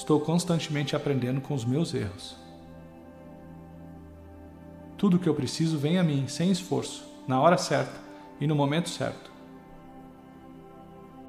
Estou 0.00 0.18
constantemente 0.18 0.96
aprendendo 0.96 1.42
com 1.42 1.52
os 1.52 1.62
meus 1.62 1.92
erros. 1.92 2.34
Tudo 4.96 5.18
o 5.18 5.20
que 5.20 5.28
eu 5.28 5.34
preciso 5.34 5.76
vem 5.76 5.98
a 5.98 6.02
mim, 6.02 6.26
sem 6.26 6.50
esforço, 6.50 7.04
na 7.28 7.38
hora 7.38 7.58
certa 7.58 8.00
e 8.40 8.46
no 8.46 8.54
momento 8.54 8.88
certo. 8.88 9.30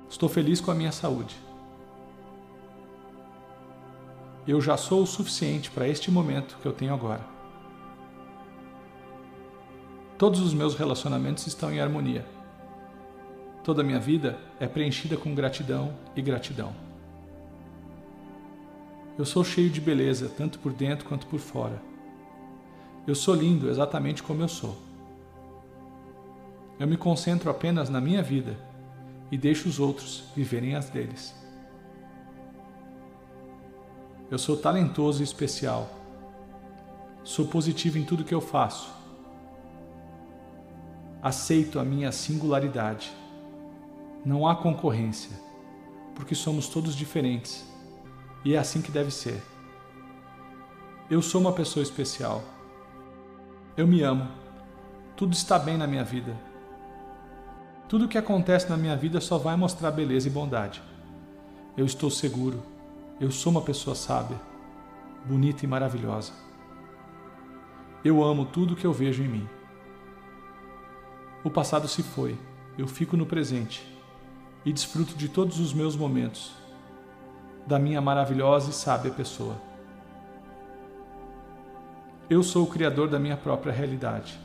Estou 0.09 0.29
feliz 0.29 0.61
com 0.61 0.71
a 0.71 0.73
minha 0.73 0.93
saúde. 0.93 1.35
Eu 4.47 4.61
já 4.61 4.77
sou 4.77 5.03
o 5.03 5.07
suficiente 5.07 5.69
para 5.69 5.85
este 5.85 6.09
momento 6.09 6.57
que 6.61 6.65
eu 6.65 6.71
tenho 6.71 6.93
agora. 6.93 7.25
Todos 10.17 10.39
os 10.39 10.53
meus 10.53 10.75
relacionamentos 10.75 11.45
estão 11.45 11.73
em 11.73 11.81
harmonia. 11.81 12.25
Toda 13.65 13.81
a 13.81 13.85
minha 13.85 13.99
vida 13.99 14.39
é 14.61 14.65
preenchida 14.65 15.17
com 15.17 15.35
gratidão 15.35 15.93
e 16.15 16.21
gratidão. 16.21 16.90
Eu 19.17 19.25
sou 19.25 19.43
cheio 19.43 19.69
de 19.69 19.81
beleza, 19.81 20.29
tanto 20.29 20.57
por 20.59 20.71
dentro 20.71 21.05
quanto 21.05 21.27
por 21.27 21.39
fora. 21.39 21.81
Eu 23.05 23.13
sou 23.13 23.35
lindo 23.35 23.69
exatamente 23.69 24.23
como 24.23 24.41
eu 24.41 24.47
sou. 24.47 24.77
Eu 26.79 26.87
me 26.87 26.95
concentro 26.95 27.49
apenas 27.49 27.89
na 27.89 27.99
minha 27.99 28.23
vida 28.23 28.57
e 29.29 29.37
deixo 29.37 29.67
os 29.67 29.79
outros 29.79 30.23
viverem 30.35 30.75
as 30.75 30.89
deles. 30.89 31.35
Eu 34.29 34.39
sou 34.39 34.55
talentoso 34.55 35.21
e 35.21 35.25
especial. 35.25 35.89
Sou 37.23 37.47
positivo 37.47 37.97
em 37.97 38.05
tudo 38.05 38.23
que 38.23 38.33
eu 38.33 38.41
faço. 38.41 38.89
Aceito 41.21 41.79
a 41.79 41.83
minha 41.83 42.11
singularidade. 42.11 43.11
Não 44.25 44.47
há 44.47 44.55
concorrência, 44.55 45.37
porque 46.15 46.33
somos 46.33 46.67
todos 46.67 46.95
diferentes 46.95 47.70
e 48.43 48.55
é 48.55 48.57
assim 48.57 48.81
que 48.81 48.91
deve 48.91 49.11
ser. 49.11 49.41
Eu 51.09 51.21
sou 51.21 51.41
uma 51.41 51.51
pessoa 51.51 51.83
especial 51.83 52.43
Eu 53.75 53.87
me 53.87 54.01
amo. 54.01 54.27
Tudo 55.15 55.33
está 55.33 55.59
bem 55.59 55.77
na 55.77 55.87
minha 55.87 56.03
vida. 56.03 56.35
Tudo 57.87 58.05
o 58.05 58.07
que 58.07 58.17
acontece 58.17 58.69
na 58.69 58.77
minha 58.77 58.95
vida 58.95 59.19
só 59.19 59.37
vai 59.37 59.55
mostrar 59.55 59.91
beleza 59.91 60.27
e 60.27 60.31
bondade. 60.31 60.81
Eu 61.75 61.85
estou 61.85 62.09
seguro. 62.09 62.63
Eu 63.19 63.29
sou 63.29 63.51
uma 63.51 63.61
pessoa 63.61 63.95
sábia, 63.95 64.39
bonita 65.25 65.63
e 65.63 65.67
maravilhosa. 65.67 66.33
Eu 68.03 68.23
amo 68.23 68.45
tudo 68.45 68.75
que 68.75 68.85
eu 68.85 68.91
vejo 68.91 69.21
em 69.21 69.27
mim. 69.27 69.49
O 71.43 71.49
passado 71.49 71.87
se 71.87 72.01
foi, 72.01 72.35
eu 72.77 72.87
fico 72.87 73.15
no 73.15 73.25
presente 73.25 73.85
e 74.65 74.73
desfruto 74.73 75.13
de 75.15 75.29
todos 75.29 75.59
os 75.59 75.73
meus 75.73 75.95
momentos, 75.95 76.53
da 77.65 77.79
minha 77.79 78.01
maravilhosa 78.01 78.69
e 78.69 78.73
sábia 78.73 79.11
pessoa. 79.11 79.55
Eu 82.29 82.43
sou 82.43 82.63
o 82.63 82.67
criador 82.67 83.09
da 83.09 83.19
minha 83.19 83.35
própria 83.35 83.73
realidade. 83.73 84.39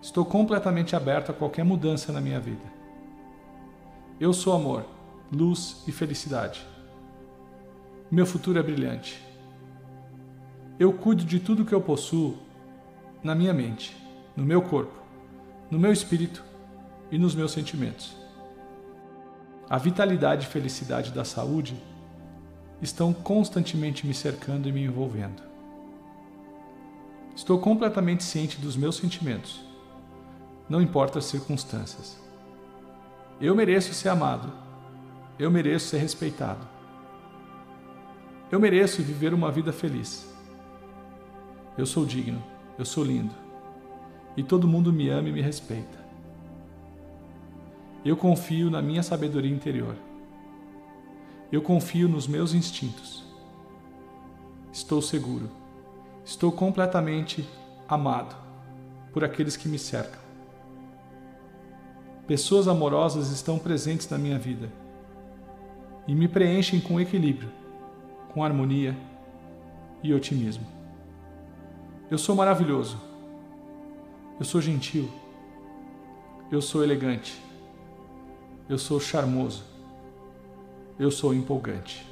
Estou 0.00 0.24
completamente 0.24 0.96
aberto 0.96 1.30
a 1.30 1.34
qualquer 1.34 1.64
mudança 1.64 2.12
na 2.12 2.20
minha 2.20 2.40
vida. 2.40 2.64
Eu 4.18 4.32
sou 4.32 4.54
amor, 4.54 4.84
luz 5.32 5.82
e 5.86 5.92
felicidade. 5.92 6.66
Meu 8.10 8.26
futuro 8.26 8.58
é 8.58 8.62
brilhante. 8.62 9.22
Eu 10.78 10.92
cuido 10.92 11.24
de 11.24 11.38
tudo 11.38 11.64
que 11.64 11.74
eu 11.74 11.80
possuo 11.80 12.36
na 13.22 13.34
minha 13.34 13.52
mente, 13.52 13.96
no 14.36 14.44
meu 14.44 14.62
corpo, 14.62 14.98
no 15.70 15.78
meu 15.78 15.92
espírito 15.92 16.42
e 17.10 17.18
nos 17.18 17.34
meus 17.34 17.52
sentimentos. 17.52 18.21
A 19.68 19.78
vitalidade 19.78 20.46
e 20.46 20.50
felicidade 20.50 21.12
da 21.12 21.24
saúde 21.24 21.76
estão 22.80 23.12
constantemente 23.12 24.06
me 24.06 24.12
cercando 24.12 24.68
e 24.68 24.72
me 24.72 24.84
envolvendo. 24.84 25.42
Estou 27.34 27.58
completamente 27.58 28.24
ciente 28.24 28.60
dos 28.60 28.76
meus 28.76 28.96
sentimentos, 28.96 29.64
não 30.68 30.82
importa 30.82 31.18
as 31.18 31.24
circunstâncias. 31.24 32.20
Eu 33.40 33.54
mereço 33.54 33.94
ser 33.94 34.10
amado, 34.10 34.52
eu 35.38 35.50
mereço 35.50 35.88
ser 35.88 35.98
respeitado. 35.98 36.66
Eu 38.50 38.60
mereço 38.60 39.02
viver 39.02 39.32
uma 39.32 39.50
vida 39.50 39.72
feliz. 39.72 40.30
Eu 41.78 41.86
sou 41.86 42.04
digno, 42.04 42.42
eu 42.78 42.84
sou 42.84 43.02
lindo, 43.02 43.34
e 44.36 44.42
todo 44.42 44.68
mundo 44.68 44.92
me 44.92 45.08
ama 45.08 45.30
e 45.30 45.32
me 45.32 45.40
respeita. 45.40 46.01
Eu 48.04 48.16
confio 48.16 48.68
na 48.68 48.82
minha 48.82 49.02
sabedoria 49.02 49.54
interior. 49.54 49.96
Eu 51.52 51.62
confio 51.62 52.08
nos 52.08 52.26
meus 52.26 52.52
instintos. 52.52 53.24
Estou 54.72 55.00
seguro. 55.00 55.48
Estou 56.24 56.50
completamente 56.50 57.48
amado 57.88 58.34
por 59.12 59.22
aqueles 59.22 59.56
que 59.56 59.68
me 59.68 59.78
cercam. 59.78 60.20
Pessoas 62.26 62.66
amorosas 62.66 63.30
estão 63.30 63.58
presentes 63.58 64.08
na 64.08 64.18
minha 64.18 64.38
vida 64.38 64.68
e 66.08 66.14
me 66.14 66.26
preenchem 66.26 66.80
com 66.80 67.00
equilíbrio, 67.00 67.50
com 68.32 68.42
harmonia 68.42 68.96
e 70.02 70.12
otimismo. 70.12 70.66
Eu 72.10 72.18
sou 72.18 72.34
maravilhoso. 72.34 72.98
Eu 74.38 74.44
sou 74.44 74.60
gentil. 74.60 75.08
Eu 76.50 76.60
sou 76.60 76.82
elegante. 76.82 77.51
Eu 78.72 78.78
sou 78.78 78.98
charmoso. 78.98 79.62
Eu 80.98 81.10
sou 81.10 81.34
empolgante. 81.34 82.06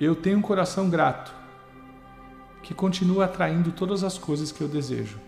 Eu 0.00 0.16
tenho 0.16 0.38
um 0.38 0.40
coração 0.40 0.88
grato 0.88 1.30
que 2.62 2.72
continua 2.72 3.26
atraindo 3.26 3.70
todas 3.70 4.02
as 4.02 4.16
coisas 4.16 4.50
que 4.50 4.62
eu 4.62 4.66
desejo 4.66 5.20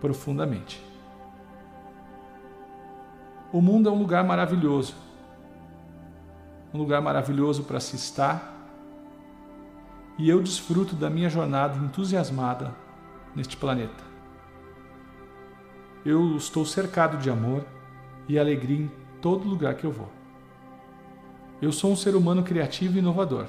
profundamente. 0.00 0.84
O 3.52 3.60
mundo 3.60 3.88
é 3.88 3.92
um 3.92 3.96
lugar 4.00 4.24
maravilhoso. 4.24 4.96
Um 6.74 6.78
lugar 6.78 7.00
maravilhoso 7.00 7.62
para 7.62 7.78
se 7.78 7.94
estar. 7.94 8.52
E 10.18 10.28
eu 10.28 10.42
desfruto 10.42 10.96
da 10.96 11.08
minha 11.08 11.30
jornada 11.30 11.78
entusiasmada 11.78 12.74
neste 13.32 13.56
planeta. 13.56 14.02
Eu 16.04 16.36
estou 16.36 16.66
cercado 16.66 17.16
de 17.18 17.30
amor 17.30 17.64
e 18.28 18.40
alegria 18.40 18.78
em 18.78 19.05
todo 19.26 19.48
lugar 19.48 19.74
que 19.74 19.82
eu 19.82 19.90
vou. 19.90 20.08
Eu 21.60 21.72
sou 21.72 21.90
um 21.90 21.96
ser 21.96 22.14
humano 22.14 22.44
criativo 22.44 22.94
e 22.94 23.00
inovador. 23.00 23.48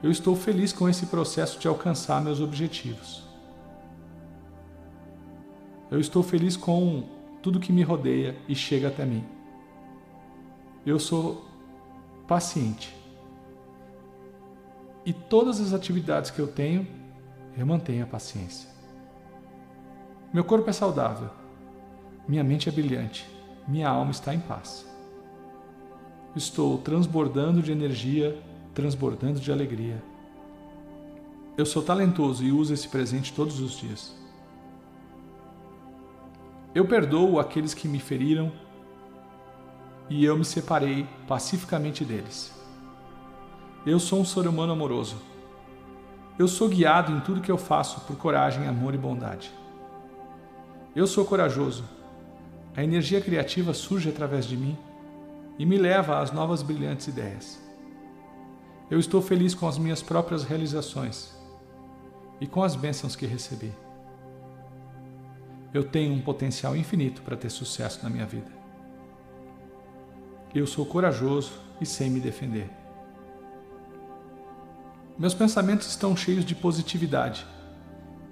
Eu 0.00 0.12
estou 0.12 0.36
feliz 0.36 0.72
com 0.72 0.88
esse 0.88 1.06
processo 1.06 1.58
de 1.58 1.66
alcançar 1.66 2.22
meus 2.22 2.40
objetivos. 2.40 3.24
Eu 5.90 5.98
estou 5.98 6.22
feliz 6.22 6.56
com 6.56 7.02
tudo 7.42 7.58
que 7.58 7.72
me 7.72 7.82
rodeia 7.82 8.36
e 8.48 8.54
chega 8.54 8.86
até 8.86 9.04
mim. 9.04 9.24
Eu 10.86 11.00
sou 11.00 11.44
paciente. 12.28 12.96
E 15.04 15.12
todas 15.12 15.60
as 15.60 15.72
atividades 15.72 16.30
que 16.30 16.38
eu 16.38 16.46
tenho, 16.46 16.86
eu 17.58 17.66
mantenho 17.66 18.04
a 18.04 18.06
paciência. 18.06 18.70
Meu 20.32 20.44
corpo 20.44 20.70
é 20.70 20.72
saudável. 20.72 21.45
Minha 22.28 22.42
mente 22.42 22.68
é 22.68 22.72
brilhante, 22.72 23.24
minha 23.68 23.88
alma 23.88 24.10
está 24.10 24.34
em 24.34 24.40
paz. 24.40 24.84
Estou 26.34 26.76
transbordando 26.78 27.62
de 27.62 27.70
energia, 27.70 28.36
transbordando 28.74 29.38
de 29.38 29.52
alegria. 29.52 30.02
Eu 31.56 31.64
sou 31.64 31.84
talentoso 31.84 32.42
e 32.42 32.50
uso 32.50 32.74
esse 32.74 32.88
presente 32.88 33.32
todos 33.32 33.60
os 33.60 33.78
dias. 33.78 34.12
Eu 36.74 36.84
perdoo 36.84 37.38
aqueles 37.38 37.72
que 37.72 37.86
me 37.86 38.00
feriram 38.00 38.52
e 40.10 40.24
eu 40.24 40.36
me 40.36 40.44
separei 40.44 41.06
pacificamente 41.28 42.04
deles. 42.04 42.52
Eu 43.86 44.00
sou 44.00 44.20
um 44.20 44.24
ser 44.24 44.48
humano 44.48 44.72
amoroso. 44.72 45.16
Eu 46.36 46.48
sou 46.48 46.68
guiado 46.68 47.12
em 47.12 47.20
tudo 47.20 47.40
que 47.40 47.52
eu 47.52 47.56
faço 47.56 48.00
por 48.00 48.16
coragem, 48.16 48.66
amor 48.66 48.94
e 48.94 48.98
bondade. 48.98 49.50
Eu 50.94 51.06
sou 51.06 51.24
corajoso 51.24 51.95
a 52.76 52.84
energia 52.84 53.22
criativa 53.22 53.72
surge 53.72 54.10
através 54.10 54.44
de 54.44 54.54
mim 54.54 54.76
e 55.58 55.64
me 55.64 55.78
leva 55.78 56.20
às 56.20 56.30
novas 56.30 56.62
brilhantes 56.62 57.08
ideias. 57.08 57.58
Eu 58.90 59.00
estou 59.00 59.22
feliz 59.22 59.54
com 59.54 59.66
as 59.66 59.78
minhas 59.78 60.02
próprias 60.02 60.44
realizações 60.44 61.34
e 62.38 62.46
com 62.46 62.62
as 62.62 62.76
bênçãos 62.76 63.16
que 63.16 63.24
recebi. 63.24 63.72
Eu 65.72 65.84
tenho 65.84 66.12
um 66.12 66.20
potencial 66.20 66.76
infinito 66.76 67.22
para 67.22 67.34
ter 67.34 67.48
sucesso 67.48 68.00
na 68.02 68.10
minha 68.10 68.26
vida. 68.26 68.52
Eu 70.54 70.66
sou 70.66 70.84
corajoso 70.84 71.52
e 71.80 71.86
sei 71.86 72.10
me 72.10 72.20
defender. 72.20 72.70
Meus 75.18 75.32
pensamentos 75.32 75.86
estão 75.88 76.14
cheios 76.14 76.44
de 76.44 76.54
positividade 76.54 77.46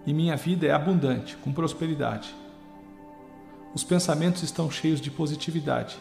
e 0.07 0.12
minha 0.12 0.37
vida 0.37 0.66
é 0.66 0.70
abundante, 0.70 1.35
com 1.38 1.50
prosperidade. 1.50 2.43
Os 3.74 3.82
pensamentos 3.82 4.44
estão 4.44 4.70
cheios 4.70 5.00
de 5.00 5.10
positividade 5.10 5.98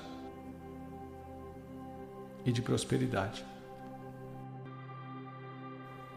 e 2.46 2.52
de 2.52 2.62
prosperidade. 2.62 3.44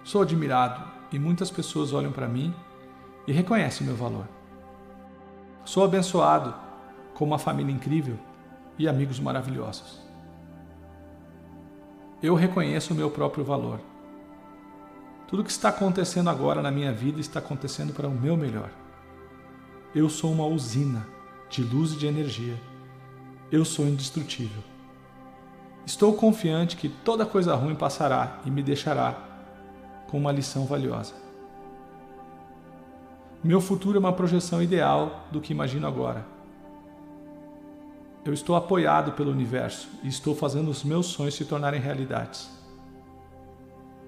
Sou 0.05 0.21
admirado 0.21 0.85
e 1.11 1.19
muitas 1.19 1.51
pessoas 1.51 1.95
olham 1.95 2.12
para 2.12 2.29
mim 2.29 2.55
e 3.27 3.33
reconhecem 3.33 3.87
meu 3.87 3.97
valor. 3.97 4.29
Sou 5.64 5.83
abençoado 5.83 6.55
com 7.14 7.25
uma 7.25 7.38
família 7.38 7.73
incrível 7.73 8.19
e 8.79 8.87
amigos 8.87 9.19
maravilhosos. 9.19 10.03
Eu 12.23 12.35
reconheço 12.35 12.92
o 12.92 12.97
meu 12.97 13.11
próprio 13.11 13.45
valor. 13.45 13.81
Tudo 15.27 15.42
que 15.42 15.51
está 15.51 15.71
acontecendo 15.71 16.29
agora 16.29 16.61
na 16.61 16.71
minha 16.71 16.92
vida 16.92 17.19
está 17.19 17.38
acontecendo 17.38 17.95
para 17.95 18.07
o 18.07 18.14
meu 18.14 18.37
melhor. 18.37 18.71
Eu 19.95 20.11
sou 20.11 20.31
uma 20.31 20.45
usina 20.45 21.16
de 21.49 21.63
luz 21.63 21.93
e 21.93 21.97
de 21.97 22.07
energia. 22.07 22.57
Eu 23.51 23.65
sou 23.65 23.87
indestrutível. 23.87 24.63
Estou 25.85 26.15
confiante 26.15 26.77
que 26.77 26.89
toda 26.89 27.25
coisa 27.25 27.55
ruim 27.55 27.75
passará 27.75 28.41
e 28.45 28.51
me 28.51 28.63
deixará 28.63 29.17
com 30.09 30.19
uma 30.19 30.33
lição 30.33 30.67
valiosa. 30.67 31.15
Meu 33.43 33.61
futuro 33.61 33.97
é 33.97 34.01
uma 34.01 34.13
projeção 34.13 34.61
ideal 34.61 35.27
do 35.31 35.41
que 35.41 35.53
imagino 35.53 35.87
agora. 35.87 36.27
Eu 38.25 38.33
estou 38.33 38.57
apoiado 38.57 39.13
pelo 39.13 39.31
universo 39.31 39.89
e 40.03 40.09
estou 40.09 40.35
fazendo 40.35 40.69
os 40.69 40.83
meus 40.83 41.07
sonhos 41.07 41.35
se 41.35 41.45
tornarem 41.45 41.81
realidades. 41.81 42.51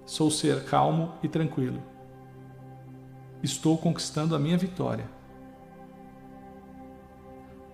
Sou 0.05 0.29
ser 0.29 0.65
calmo 0.65 1.13
e 1.23 1.29
tranquilo. 1.29 1.81
Estou 3.41 3.79
conquistando 3.79 4.35
a 4.35 4.39
minha 4.39 4.59
vitória. 4.59 5.05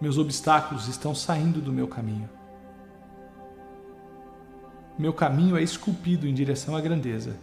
Meus 0.01 0.19
obstáculos 0.19 0.89
estão 0.89 1.15
saindo 1.15 1.61
do 1.61 1.73
meu 1.73 1.87
caminho. 1.87 2.29
Meu 4.99 5.13
caminho 5.13 5.57
é 5.57 5.63
esculpido 5.63 6.27
em 6.27 6.35
direção 6.35 6.77
à 6.77 6.81
grandeza. 6.81 7.37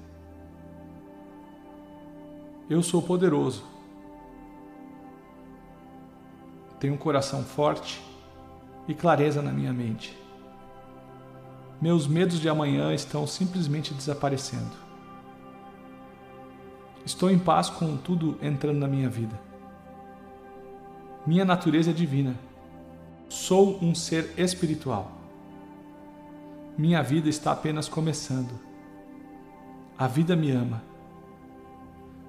Eu 2.70 2.82
sou 2.82 3.02
poderoso. 3.02 3.64
Tenho 6.80 6.94
um 6.94 6.98
coração 6.98 7.44
forte 7.44 8.02
e 8.88 8.94
clareza 8.94 9.42
na 9.42 9.52
minha 9.52 9.74
mente. 9.74 10.18
Meus 11.82 12.08
medos 12.08 12.40
de 12.40 12.48
amanhã 12.48 12.94
estão 12.94 13.28
simplesmente 13.28 13.94
desaparecendo. 13.94 14.72
Estou 17.06 17.30
em 17.30 17.40
paz 17.40 17.70
com 17.70 17.98
tudo 17.98 18.38
entrando 18.42 18.78
na 18.78 18.88
minha 18.88 19.10
vida. 19.10 19.51
Minha 21.26 21.46
natureza 21.46 21.92
é 21.92 21.94
divina. 21.94 22.36
Sou 23.30 23.78
um 23.82 23.94
ser 23.94 24.34
espiritual. 24.38 25.12
Minha 26.76 27.04
vida 27.04 27.30
está 27.30 27.52
apenas 27.52 27.88
começando. 27.88 28.60
A 29.98 30.08
vida 30.08 30.36
me 30.36 30.50
ama. 30.50 30.82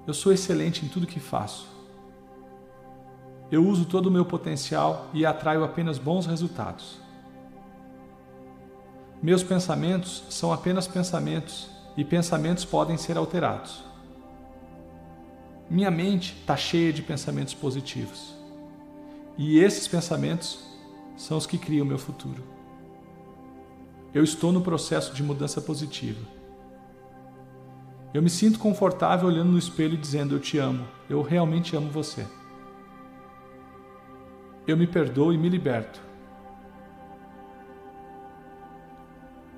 Eu 0.07 0.12
sou 0.12 0.33
excelente 0.33 0.85
em 0.85 0.88
tudo 0.88 1.07
que 1.07 1.18
faço. 1.18 1.66
Eu 3.50 3.66
uso 3.66 3.87
todo 3.87 4.07
o 4.07 4.11
meu 4.11 4.26
potencial 4.26 5.09
e 5.14 5.24
atraio 5.24 5.64
apenas 5.64 5.96
bons 5.96 6.26
resultados. 6.26 6.98
Meus 9.22 9.42
pensamentos 9.42 10.24
são 10.28 10.52
apenas 10.52 10.87
pensamentos 10.87 11.70
e 11.96 12.05
pensamentos 12.05 12.64
podem 12.64 12.98
ser 12.98 13.16
alterados. 13.16 13.85
Minha 15.70 15.90
mente 15.90 16.37
está 16.40 16.57
cheia 16.57 16.92
de 16.92 17.02
pensamentos 17.02 17.55
positivos. 17.55 18.41
E 19.36 19.58
esses 19.58 19.88
pensamentos 19.88 20.62
são 21.16 21.38
os 21.38 21.46
que 21.46 21.58
criam 21.58 21.84
o 21.84 21.88
meu 21.88 21.98
futuro. 21.98 22.42
Eu 24.12 24.22
estou 24.22 24.52
no 24.52 24.60
processo 24.60 25.14
de 25.14 25.22
mudança 25.22 25.60
positiva. 25.60 26.20
Eu 28.12 28.22
me 28.22 28.28
sinto 28.28 28.58
confortável 28.58 29.26
olhando 29.26 29.52
no 29.52 29.58
espelho 29.58 29.96
dizendo: 29.96 30.34
Eu 30.34 30.40
te 30.40 30.58
amo, 30.58 30.86
eu 31.08 31.22
realmente 31.22 31.74
amo 31.74 31.90
você. 31.90 32.26
Eu 34.66 34.76
me 34.76 34.86
perdoo 34.86 35.32
e 35.32 35.38
me 35.38 35.48
liberto. 35.48 36.00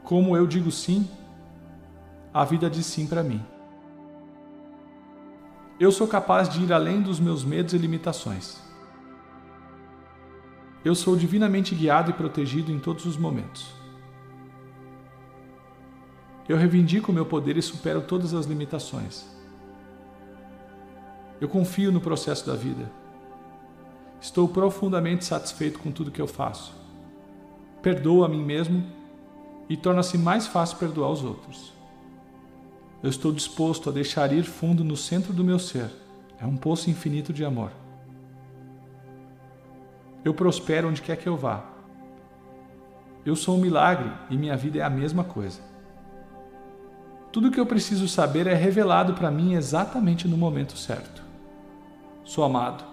Como 0.04 0.36
eu 0.36 0.46
digo 0.46 0.70
sim, 0.70 1.08
a 2.32 2.44
vida 2.44 2.70
diz 2.70 2.86
sim 2.86 3.06
para 3.06 3.22
mim. 3.22 3.44
Eu 5.80 5.90
sou 5.90 6.06
capaz 6.06 6.48
de 6.48 6.62
ir 6.62 6.72
além 6.72 7.02
dos 7.02 7.18
meus 7.18 7.42
medos 7.42 7.74
e 7.74 7.78
limitações. 7.78 8.62
Eu 10.84 10.94
sou 10.94 11.16
divinamente 11.16 11.74
guiado 11.74 12.10
e 12.10 12.14
protegido 12.14 12.70
em 12.70 12.78
todos 12.78 13.06
os 13.06 13.16
momentos. 13.16 13.72
Eu 16.46 16.58
reivindico 16.58 17.10
meu 17.10 17.24
poder 17.24 17.56
e 17.56 17.62
supero 17.62 18.02
todas 18.02 18.34
as 18.34 18.44
limitações. 18.44 19.24
Eu 21.40 21.48
confio 21.48 21.90
no 21.90 22.02
processo 22.02 22.46
da 22.46 22.54
vida. 22.54 22.90
Estou 24.20 24.46
profundamente 24.46 25.24
satisfeito 25.24 25.78
com 25.78 25.90
tudo 25.90 26.10
que 26.10 26.20
eu 26.20 26.26
faço. 26.26 26.74
Perdoo 27.80 28.22
a 28.22 28.28
mim 28.28 28.44
mesmo 28.44 28.84
e 29.68 29.76
torna-se 29.78 30.18
mais 30.18 30.46
fácil 30.46 30.76
perdoar 30.76 31.10
os 31.10 31.24
outros. 31.24 31.72
Eu 33.02 33.08
estou 33.08 33.32
disposto 33.32 33.88
a 33.88 33.92
deixar 33.92 34.32
ir 34.32 34.44
fundo 34.44 34.84
no 34.84 34.96
centro 34.98 35.32
do 35.32 35.44
meu 35.44 35.58
ser. 35.58 35.90
É 36.38 36.46
um 36.46 36.56
poço 36.56 36.90
infinito 36.90 37.32
de 37.32 37.44
amor. 37.44 37.70
Eu 40.24 40.32
prospero 40.32 40.88
onde 40.88 41.02
quer 41.02 41.16
que 41.16 41.28
eu 41.28 41.36
vá. 41.36 41.62
Eu 43.26 43.36
sou 43.36 43.56
um 43.56 43.60
milagre 43.60 44.10
e 44.30 44.36
minha 44.36 44.56
vida 44.56 44.78
é 44.78 44.82
a 44.82 44.90
mesma 44.90 45.22
coisa. 45.22 45.60
Tudo 47.30 47.48
o 47.48 47.50
que 47.50 47.60
eu 47.60 47.66
preciso 47.66 48.08
saber 48.08 48.46
é 48.46 48.54
revelado 48.54 49.14
para 49.14 49.30
mim 49.30 49.54
exatamente 49.54 50.26
no 50.26 50.36
momento 50.36 50.78
certo. 50.78 51.22
Sou 52.22 52.42
amado, 52.42 52.84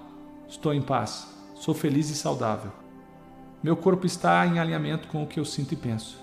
estou 0.48 0.74
em 0.74 0.82
paz, 0.82 1.34
sou 1.56 1.74
feliz 1.74 2.10
e 2.10 2.16
saudável. 2.16 2.72
Meu 3.64 3.78
corpo 3.78 4.06
está 4.06 4.46
em 4.46 4.60
alinhamento 4.60 5.08
com 5.08 5.24
o 5.24 5.28
que 5.28 5.40
eu 5.40 5.46
sinto 5.46 5.74
e 5.74 5.78
penso. 5.78 6.18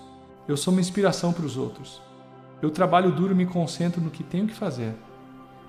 Eu 0.47 0.57
sou 0.57 0.71
uma 0.71 0.81
inspiração 0.81 1.31
para 1.31 1.45
os 1.45 1.57
outros. 1.57 2.01
Eu 2.61 2.69
trabalho 2.69 3.11
duro 3.11 3.31
e 3.31 3.35
me 3.35 3.45
concentro 3.45 4.01
no 4.01 4.11
que 4.11 4.23
tenho 4.23 4.45
que 4.45 4.53
fazer. 4.53 4.93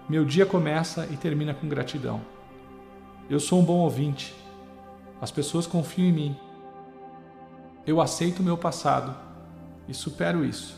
Meu 0.09 0.25
dia 0.25 0.45
começa 0.45 1.07
e 1.11 1.17
termina 1.17 1.55
com 1.55 1.69
gratidão. 1.69 2.21
Eu 3.29 3.39
sou 3.39 3.61
um 3.61 3.65
bom 3.65 3.79
ouvinte, 3.79 4.35
as 5.21 5.31
pessoas 5.31 5.67
confiam 5.67 6.09
em 6.09 6.13
mim. 6.13 6.37
Eu 7.87 8.01
aceito 8.01 8.41
o 8.41 8.43
meu 8.43 8.57
passado 8.57 9.15
e 9.89 9.95
supero 9.95 10.45
isso. 10.45 10.75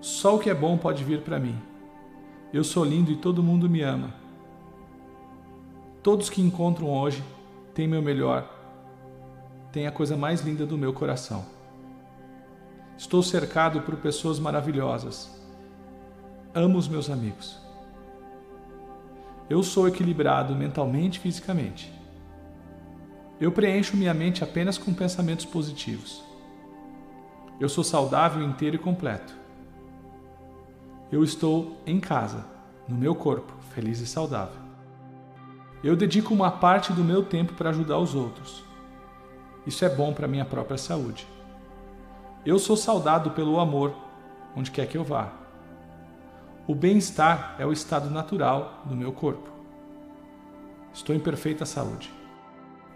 Só 0.00 0.36
o 0.36 0.38
que 0.38 0.50
é 0.50 0.54
bom 0.54 0.76
pode 0.76 1.02
vir 1.02 1.22
para 1.22 1.38
mim. 1.38 1.56
Eu 2.52 2.62
sou 2.62 2.84
lindo 2.84 3.10
e 3.10 3.16
todo 3.16 3.42
mundo 3.42 3.68
me 3.68 3.82
ama. 3.82 4.14
Todos 6.02 6.30
que 6.30 6.40
encontram 6.40 6.90
hoje 6.90 7.22
têm 7.74 7.88
meu 7.88 8.00
melhor, 8.00 8.48
têm 9.72 9.86
a 9.86 9.92
coisa 9.92 10.16
mais 10.16 10.42
linda 10.42 10.64
do 10.64 10.78
meu 10.78 10.92
coração. 10.92 11.44
Estou 12.96 13.22
cercado 13.22 13.82
por 13.82 13.96
pessoas 13.96 14.38
maravilhosas. 14.38 15.30
Amo 16.54 16.78
os 16.78 16.88
meus 16.88 17.10
amigos. 17.10 17.58
Eu 19.50 19.62
sou 19.62 19.86
equilibrado 19.86 20.54
mentalmente 20.54 21.18
e 21.18 21.22
fisicamente. 21.22 21.95
Eu 23.38 23.52
preencho 23.52 23.96
minha 23.96 24.14
mente 24.14 24.42
apenas 24.42 24.78
com 24.78 24.94
pensamentos 24.94 25.44
positivos. 25.44 26.24
Eu 27.60 27.68
sou 27.68 27.84
saudável, 27.84 28.42
inteiro 28.42 28.76
e 28.76 28.78
completo. 28.78 29.34
Eu 31.12 31.22
estou 31.22 31.76
em 31.86 32.00
casa, 32.00 32.46
no 32.88 32.96
meu 32.96 33.14
corpo, 33.14 33.52
feliz 33.74 34.00
e 34.00 34.06
saudável. 34.06 34.60
Eu 35.84 35.94
dedico 35.94 36.32
uma 36.32 36.50
parte 36.50 36.94
do 36.94 37.04
meu 37.04 37.22
tempo 37.22 37.52
para 37.52 37.68
ajudar 37.70 37.98
os 37.98 38.14
outros. 38.14 38.64
Isso 39.66 39.84
é 39.84 39.88
bom 39.88 40.14
para 40.14 40.26
minha 40.26 40.44
própria 40.44 40.78
saúde. 40.78 41.28
Eu 42.44 42.58
sou 42.58 42.76
saudado 42.76 43.32
pelo 43.32 43.60
amor, 43.60 43.94
onde 44.56 44.70
quer 44.70 44.86
que 44.86 44.96
eu 44.96 45.04
vá. 45.04 45.32
O 46.66 46.74
bem-estar 46.74 47.54
é 47.58 47.66
o 47.66 47.72
estado 47.72 48.08
natural 48.08 48.82
do 48.86 48.96
meu 48.96 49.12
corpo. 49.12 49.50
Estou 50.92 51.14
em 51.14 51.20
perfeita 51.20 51.66
saúde. 51.66 52.10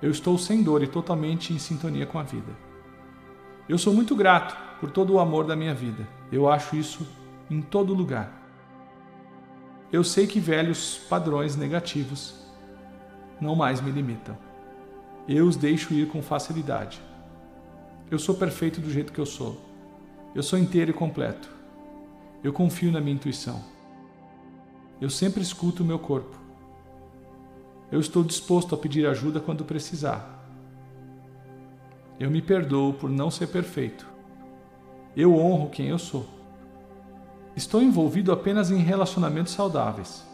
Eu 0.02 0.10
estou 0.10 0.38
sem 0.38 0.62
dor 0.62 0.82
e 0.82 0.86
totalmente 0.86 1.52
em 1.52 1.58
sintonia 1.58 2.06
com 2.06 2.18
a 2.18 2.22
vida. 2.22 2.56
Eu 3.68 3.76
sou 3.76 3.92
muito 3.92 4.16
grato 4.16 4.56
por 4.80 4.90
todo 4.90 5.12
o 5.12 5.20
amor 5.20 5.44
da 5.44 5.54
minha 5.54 5.74
vida. 5.74 6.08
Eu 6.32 6.48
acho 6.48 6.74
isso 6.74 7.06
em 7.50 7.60
todo 7.60 7.92
lugar. 7.92 8.40
Eu 9.92 10.02
sei 10.02 10.26
que 10.26 10.40
velhos 10.40 10.96
padrões 11.08 11.54
negativos 11.54 12.34
não 13.40 13.54
mais 13.54 13.80
me 13.80 13.90
limitam. 13.90 14.38
Eu 15.28 15.46
os 15.46 15.56
deixo 15.56 15.92
ir 15.92 16.08
com 16.08 16.22
facilidade. 16.22 17.00
Eu 18.10 18.18
sou 18.18 18.34
perfeito 18.34 18.80
do 18.80 18.90
jeito 18.90 19.12
que 19.12 19.20
eu 19.20 19.26
sou. 19.26 19.60
Eu 20.34 20.42
sou 20.42 20.58
inteiro 20.58 20.90
e 20.90 20.94
completo. 20.94 21.50
Eu 22.42 22.52
confio 22.54 22.90
na 22.90 23.00
minha 23.00 23.14
intuição. 23.14 23.62
Eu 24.98 25.10
sempre 25.10 25.42
escuto 25.42 25.82
o 25.82 25.86
meu 25.86 25.98
corpo. 25.98 26.39
Eu 27.90 27.98
estou 28.00 28.22
disposto 28.22 28.74
a 28.74 28.78
pedir 28.78 29.06
ajuda 29.06 29.40
quando 29.40 29.64
precisar. 29.64 30.38
Eu 32.18 32.30
me 32.30 32.40
perdoo 32.40 32.92
por 32.92 33.10
não 33.10 33.30
ser 33.30 33.48
perfeito. 33.48 34.06
Eu 35.16 35.36
honro 35.36 35.70
quem 35.70 35.88
eu 35.88 35.98
sou. 35.98 36.26
Estou 37.56 37.82
envolvido 37.82 38.30
apenas 38.30 38.70
em 38.70 38.78
relacionamentos 38.78 39.52
saudáveis. 39.52 40.24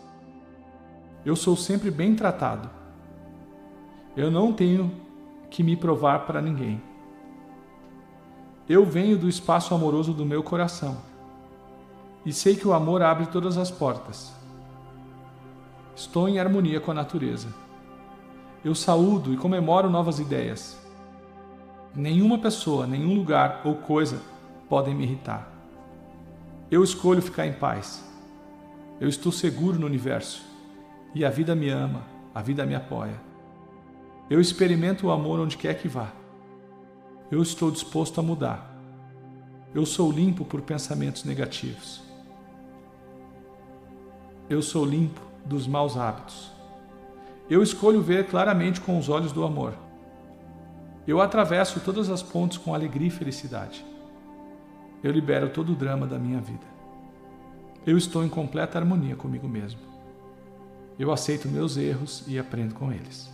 Eu 1.25 1.35
sou 1.35 1.57
sempre 1.57 1.91
bem 1.91 2.15
tratado. 2.15 2.69
Eu 4.17 4.31
não 4.31 4.53
tenho 4.53 4.93
que 5.51 5.63
me 5.63 5.77
provar 5.77 6.27
para 6.27 6.43
ninguém. 6.43 6.83
Eu 8.69 8.85
venho 8.85 9.17
do 9.17 9.29
espaço 9.29 9.75
amoroso 9.75 10.13
do 10.13 10.27
meu 10.27 10.43
coração 10.43 10.99
e 12.25 12.33
sei 12.33 12.57
que 12.57 12.67
o 12.67 12.73
amor 12.73 13.01
abre 13.03 13.27
todas 13.27 13.57
as 13.57 13.71
portas. 13.71 14.35
Estou 15.97 16.29
em 16.29 16.39
harmonia 16.39 16.79
com 16.79 16.91
a 16.91 16.95
natureza. 16.95 17.49
Eu 18.63 18.75
saúdo 18.75 19.33
e 19.33 19.37
comemoro 19.39 19.89
novas 19.89 20.19
ideias. 20.19 20.79
Nenhuma 21.95 22.39
pessoa, 22.39 22.87
nenhum 22.87 23.15
lugar 23.15 23.63
ou 23.65 23.77
coisa 23.77 24.21
podem 24.69 24.95
me 24.95 25.05
irritar. 25.05 25.51
Eu 26.71 26.85
escolho 26.85 27.23
ficar 27.23 27.47
em 27.47 27.55
paz. 27.55 28.05
Eu 29.01 29.09
estou 29.09 29.33
seguro 29.33 29.79
no 29.79 29.87
universo 29.87 30.45
e 31.15 31.25
a 31.25 31.31
vida 31.31 31.55
me 31.55 31.71
ama, 31.71 32.03
a 32.35 32.43
vida 32.43 32.67
me 32.67 32.75
apoia. 32.75 33.19
Eu 34.29 34.39
experimento 34.39 35.07
o 35.07 35.11
amor 35.11 35.41
onde 35.41 35.57
quer 35.57 35.79
que 35.81 35.89
vá. 35.89 36.13
Eu 37.31 37.41
estou 37.41 37.71
disposto 37.71 38.21
a 38.21 38.23
mudar. 38.23 38.71
Eu 39.75 39.87
sou 39.87 40.13
limpo 40.13 40.45
por 40.45 40.61
pensamentos 40.61 41.25
negativos. 41.25 42.03
Eu 44.51 44.61
sou 44.61 44.85
limpo 44.85 45.26
dos 45.47 45.67
maus 45.67 45.97
hábitos. 45.97 46.51
Eu 47.49 47.63
escolho 47.63 48.03
ver 48.03 48.27
claramente 48.27 48.81
com 48.81 48.99
os 48.99 49.09
olhos 49.09 49.33
do 49.33 49.45
amor. 49.45 49.75
Eu 51.07 51.21
atravesso 51.21 51.79
todas 51.81 52.11
as 52.11 52.23
pontes 52.23 52.59
com 52.59 52.75
alegria 52.75 53.07
e 53.07 53.11
felicidade. 53.11 53.85
Eu 55.03 55.13
libero 55.13 55.51
todo 55.51 55.73
o 55.73 55.77
drama 55.77 56.07
da 56.07 56.19
minha 56.19 56.41
vida. 56.41 56.67
Eu 57.87 57.97
estou 57.97 58.25
em 58.25 58.29
completa 58.29 58.79
harmonia 58.79 59.15
comigo 59.15 59.49
mesmo. 59.49 59.79
Eu 60.99 61.13
aceito 61.13 61.49
meus 61.49 61.77
erros 61.77 62.25
e 62.27 62.37
aprendo 62.37 62.75
com 62.75 62.91
eles. 62.91 63.33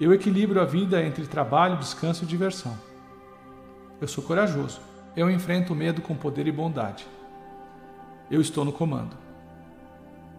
Eu 0.00 0.14
equilibro 0.14 0.60
a 0.60 0.64
vida 0.64 1.02
entre 1.02 1.26
trabalho, 1.26 1.76
descanso 1.76 2.24
e 2.24 2.26
diversão. 2.26 2.78
Eu 4.00 4.08
sou 4.08 4.24
corajoso. 4.24 4.80
Eu 5.14 5.30
enfrento 5.30 5.72
o 5.74 5.76
medo 5.76 6.00
com 6.00 6.14
poder 6.14 6.46
e 6.46 6.52
bondade. 6.52 7.06
Eu 8.30 8.40
estou 8.40 8.64
no 8.64 8.72
comando. 8.72 9.27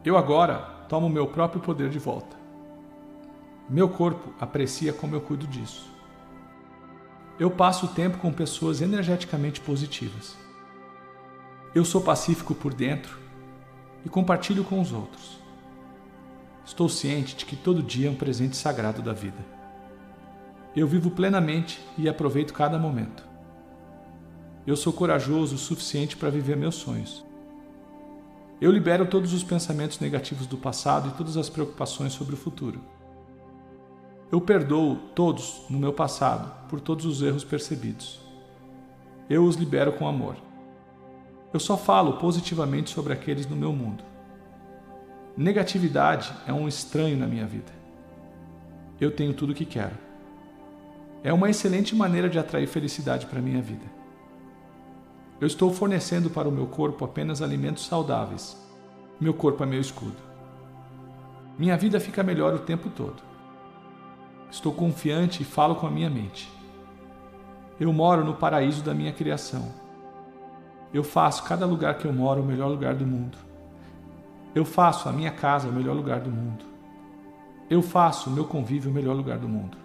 Eu 0.04 0.18
agora 0.18 0.60
tomo 0.88 1.10
meu 1.10 1.28
próprio 1.28 1.62
poder 1.62 1.90
de 1.90 2.00
volta. 2.00 2.38
Meu 3.70 3.90
corpo 3.90 4.34
aprecia 4.40 4.94
como 4.94 5.14
eu 5.14 5.20
cuido 5.20 5.46
disso. 5.46 5.92
Eu 7.38 7.52
passo 7.52 7.86
o 7.86 7.90
tempo 7.90 8.18
com 8.18 8.32
pessoas 8.32 8.82
energeticamente 8.82 9.60
positivas. 9.60 10.38
Eu 11.76 11.84
sou 11.84 12.02
pacífico 12.02 12.56
por 12.56 12.74
dentro 12.74 13.20
e 14.06 14.10
compartilho 14.10 14.64
com 14.64 14.80
os 14.80 14.94
outros. 14.94 15.38
Estou 16.66 16.88
ciente 16.88 17.36
de 17.36 17.46
que 17.46 17.58
todo 17.58 17.84
dia 17.84 18.08
é 18.08 18.12
um 18.12 18.16
presente 18.16 18.56
sagrado 18.56 19.02
da 19.02 19.12
vida. 19.12 19.46
Eu 20.74 20.88
vivo 20.88 21.12
plenamente 21.12 21.82
e 21.98 22.08
aproveito 22.08 22.54
cada 22.54 22.80
momento. 22.80 23.28
Eu 24.66 24.78
sou 24.78 24.94
corajoso 24.94 25.56
o 25.56 25.60
suficiente 25.60 26.16
para 26.16 26.30
viver 26.30 26.56
meus 26.56 26.76
sonhos. 26.76 27.29
Eu 28.62 28.72
libero 28.72 29.06
todos 29.06 29.34
os 29.34 29.42
pensamentos 29.42 30.00
negativos 30.00 30.46
do 30.46 30.58
passado 30.58 31.08
e 31.08 31.12
todas 31.18 31.38
as 31.38 31.50
preocupações 31.50 32.12
sobre 32.12 32.34
o 32.34 32.38
futuro. 32.38 32.82
Eu 34.30 34.42
perdoo 34.42 34.98
todos 35.16 35.62
no 35.70 35.80
meu 35.80 35.94
passado 35.94 36.68
por 36.68 36.82
todos 36.82 37.06
os 37.06 37.22
erros 37.22 37.46
percebidos. 37.46 38.20
Eu 39.30 39.46
os 39.46 39.56
libero 39.56 39.94
com 39.94 40.06
amor. 40.06 40.36
Eu 41.54 41.60
só 41.60 41.78
falo 41.78 42.18
positivamente 42.18 42.90
sobre 42.90 43.14
aqueles 43.14 43.48
no 43.48 43.56
meu 43.56 43.72
mundo. 43.72 44.04
Negatividade 45.38 46.34
é 46.46 46.52
um 46.52 46.68
estranho 46.68 47.18
na 47.18 47.28
minha 47.28 47.48
vida. 47.48 47.72
Eu 49.00 49.10
tenho 49.10 49.34
tudo 49.34 49.52
o 49.52 49.56
que 49.56 49.66
quero. 49.66 49.96
É 51.24 51.32
uma 51.32 51.50
excelente 51.50 51.96
maneira 51.96 52.30
de 52.30 52.38
atrair 52.38 52.68
felicidade 52.68 53.26
para 53.26 53.40
a 53.40 53.42
minha 53.42 53.62
vida. 53.62 53.99
Eu 55.42 55.48
estou 55.48 55.72
fornecendo 55.72 56.30
para 56.30 56.50
o 56.50 56.52
meu 56.52 56.68
corpo 56.68 57.06
apenas 57.06 57.42
alimentos 57.42 57.86
saudáveis. 57.86 58.58
Meu 59.22 59.34
corpo 59.34 59.64
é 59.64 59.66
meu 59.66 59.80
escudo. 59.80 60.18
Minha 61.58 61.78
vida 61.78 61.98
fica 61.98 62.22
melhor 62.22 62.54
o 62.54 62.60
tempo 62.60 62.90
todo. 62.90 63.24
Estou 64.52 64.74
confiante 64.74 65.42
e 65.42 65.46
falo 65.46 65.76
com 65.76 65.88
a 65.88 65.92
minha 65.92 66.10
mente. 66.10 66.52
Eu 67.80 67.94
moro 67.94 68.26
no 68.26 68.34
paraíso 68.34 68.84
da 68.84 68.94
minha 68.94 69.14
criação. 69.14 69.72
Eu 70.94 71.06
faço 71.06 71.44
cada 71.44 71.66
lugar 71.66 71.98
que 71.98 72.06
eu 72.06 72.12
moro 72.12 72.42
o 72.42 72.46
melhor 72.46 72.68
lugar 72.68 72.94
do 72.94 73.08
mundo. 73.08 73.38
Eu 74.54 74.66
faço 74.66 75.08
a 75.08 75.14
minha 75.14 75.32
casa 75.32 75.70
o 75.70 75.72
melhor 75.72 75.96
lugar 75.96 76.20
do 76.20 76.30
mundo. 76.30 76.66
Eu 77.70 77.82
faço 77.82 78.30
o 78.30 78.34
meu 78.34 78.44
convívio 78.44 78.92
o 78.92 78.94
melhor 78.94 79.16
lugar 79.16 79.38
do 79.38 79.48
mundo. 79.48 79.78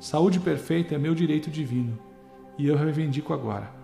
Saúde 0.00 0.40
perfeita 0.40 0.96
é 0.96 0.98
meu 0.98 1.14
direito 1.14 1.48
divino 1.52 1.96
e 2.58 2.66
eu 2.66 2.76
reivindico 2.76 3.32
agora 3.32 3.77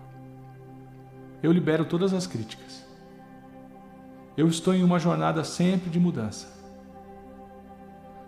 eu 1.45 1.51
libero 1.51 1.85
todas 1.85 2.11
as 2.11 2.25
críticas. 2.25 2.83
Eu 4.35 4.47
estou 4.47 4.73
em 4.73 4.83
uma 4.83 4.97
jornada 4.97 5.43
sempre 5.43 5.91
de 5.91 5.99
mudança. 5.99 6.51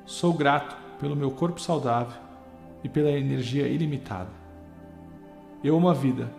Sou 0.06 0.34
grato 0.34 0.78
pelo 1.00 1.16
meu 1.16 1.32
corpo 1.32 1.60
saudável 1.60 2.22
e 2.84 2.88
pela 2.88 3.10
energia 3.10 3.68
ilimitada. 3.68 4.30
Eu 5.64 5.76
amo 5.76 5.90
a 5.90 5.96
vida. 5.96 6.32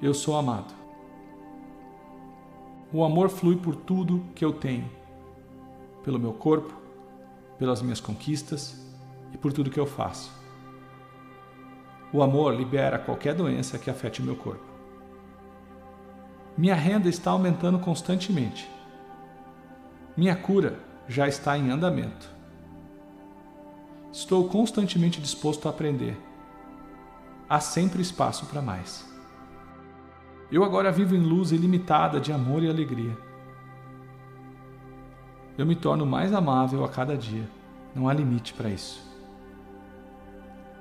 Eu 0.00 0.14
sou 0.14 0.36
amado. 0.36 0.72
O 2.92 3.02
amor 3.02 3.28
flui 3.28 3.56
por 3.56 3.74
tudo 3.74 4.24
que 4.32 4.44
eu 4.44 4.52
tenho, 4.52 4.88
pelo 6.04 6.20
meu 6.20 6.32
corpo, 6.32 6.72
pelas 7.58 7.82
minhas 7.82 8.00
conquistas 8.00 8.80
e 9.32 9.36
por 9.36 9.52
tudo 9.52 9.70
que 9.70 9.80
eu 9.80 9.86
faço. 9.86 10.32
O 12.12 12.22
amor 12.22 12.54
libera 12.54 12.96
qualquer 12.96 13.34
doença 13.34 13.76
que 13.76 13.90
afete 13.90 14.20
o 14.20 14.24
meu 14.24 14.36
corpo. 14.36 14.73
Minha 16.56 16.76
renda 16.76 17.08
está 17.08 17.32
aumentando 17.32 17.80
constantemente. 17.80 18.70
Minha 20.16 20.36
cura 20.36 20.78
já 21.08 21.26
está 21.26 21.58
em 21.58 21.70
andamento. 21.70 22.30
Estou 24.12 24.48
constantemente 24.48 25.20
disposto 25.20 25.66
a 25.66 25.70
aprender. 25.70 26.16
Há 27.48 27.58
sempre 27.58 28.00
espaço 28.00 28.46
para 28.46 28.62
mais. 28.62 29.04
Eu 30.52 30.62
agora 30.62 30.92
vivo 30.92 31.16
em 31.16 31.20
luz 31.20 31.50
ilimitada 31.50 32.20
de 32.20 32.32
amor 32.32 32.62
e 32.62 32.70
alegria. 32.70 33.18
Eu 35.58 35.66
me 35.66 35.74
torno 35.74 36.06
mais 36.06 36.32
amável 36.32 36.84
a 36.84 36.88
cada 36.88 37.16
dia. 37.16 37.48
Não 37.92 38.08
há 38.08 38.12
limite 38.12 38.54
para 38.54 38.70
isso. 38.70 39.02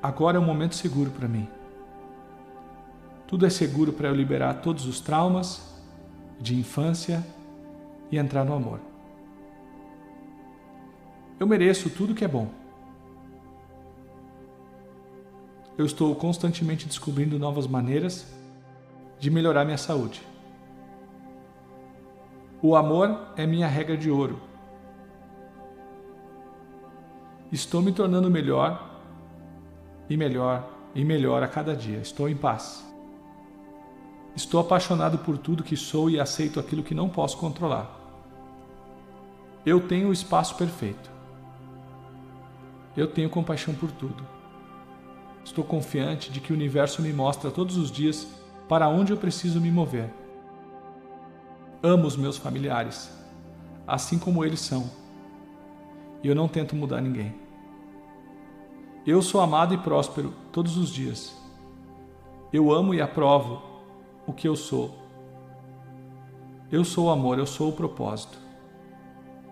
Agora 0.01 0.37
é 0.37 0.39
um 0.39 0.45
momento 0.45 0.75
seguro 0.75 1.09
para 1.09 1.27
mim. 1.27 1.47
Tudo 3.27 3.45
é 3.45 3.49
seguro 3.49 3.93
para 3.93 4.07
eu 4.07 4.15
liberar 4.15 4.55
todos 4.55 4.85
os 4.85 4.99
traumas 4.99 5.73
de 6.39 6.55
infância 6.55 7.25
e 8.11 8.17
entrar 8.17 8.43
no 8.43 8.53
amor. 8.53 8.79
Eu 11.39 11.47
mereço 11.47 11.89
tudo 11.89 12.13
que 12.13 12.23
é 12.23 12.27
bom. 12.27 12.47
Eu 15.77 15.85
estou 15.85 16.15
constantemente 16.15 16.85
descobrindo 16.85 17.39
novas 17.39 17.65
maneiras 17.65 18.31
de 19.19 19.31
melhorar 19.31 19.65
minha 19.65 19.77
saúde. 19.77 20.21
O 22.61 22.75
amor 22.75 23.33
é 23.35 23.47
minha 23.47 23.67
regra 23.67 23.97
de 23.97 24.11
ouro. 24.11 24.39
Estou 27.51 27.81
me 27.81 27.91
tornando 27.91 28.29
melhor 28.29 29.01
e 30.09 30.15
melhor 30.15 30.69
e 30.93 31.03
melhor 31.03 31.41
a 31.43 31.47
cada 31.47 31.75
dia. 31.75 31.97
Estou 31.97 32.29
em 32.29 32.35
paz. 32.35 32.92
Estou 34.35 34.59
apaixonado 34.59 35.19
por 35.19 35.37
tudo 35.37 35.63
que 35.63 35.77
sou 35.77 36.09
e 36.09 36.19
aceito 36.19 36.59
aquilo 36.59 36.83
que 36.83 36.95
não 36.95 37.07
posso 37.07 37.37
controlar. 37.37 37.99
Eu 39.65 39.87
tenho 39.87 40.09
o 40.09 40.13
espaço 40.13 40.55
perfeito. 40.55 41.11
Eu 42.97 43.07
tenho 43.07 43.29
compaixão 43.29 43.73
por 43.73 43.91
tudo. 43.91 44.25
Estou 45.45 45.63
confiante 45.63 46.31
de 46.31 46.39
que 46.39 46.51
o 46.51 46.55
universo 46.55 47.01
me 47.01 47.13
mostra 47.13 47.51
todos 47.51 47.77
os 47.77 47.91
dias 47.91 48.27
para 48.67 48.87
onde 48.87 49.11
eu 49.11 49.17
preciso 49.17 49.61
me 49.61 49.69
mover. 49.69 50.11
Amo 51.81 52.07
os 52.07 52.15
meus 52.15 52.37
familiares, 52.37 53.11
assim 53.85 54.17
como 54.17 54.43
eles 54.43 54.61
são, 54.61 54.89
e 56.23 56.27
eu 56.27 56.33
não 56.33 56.47
tento 56.47 56.75
mudar 56.75 57.01
ninguém. 57.01 57.35
Eu 59.05 59.21
sou 59.21 59.41
amado 59.41 59.73
e 59.73 59.77
próspero 59.77 60.33
todos 60.51 60.77
os 60.77 60.89
dias. 60.89 61.35
Eu 62.53 62.71
amo 62.71 62.93
e 62.93 63.01
aprovo 63.01 63.72
o 64.25 64.33
que 64.33 64.47
eu 64.47 64.55
sou. 64.55 64.97
Eu 66.71 66.83
sou 66.83 67.05
o 67.05 67.09
amor, 67.09 67.37
eu 67.37 67.45
sou 67.45 67.69
o 67.69 67.73
propósito. 67.73 68.37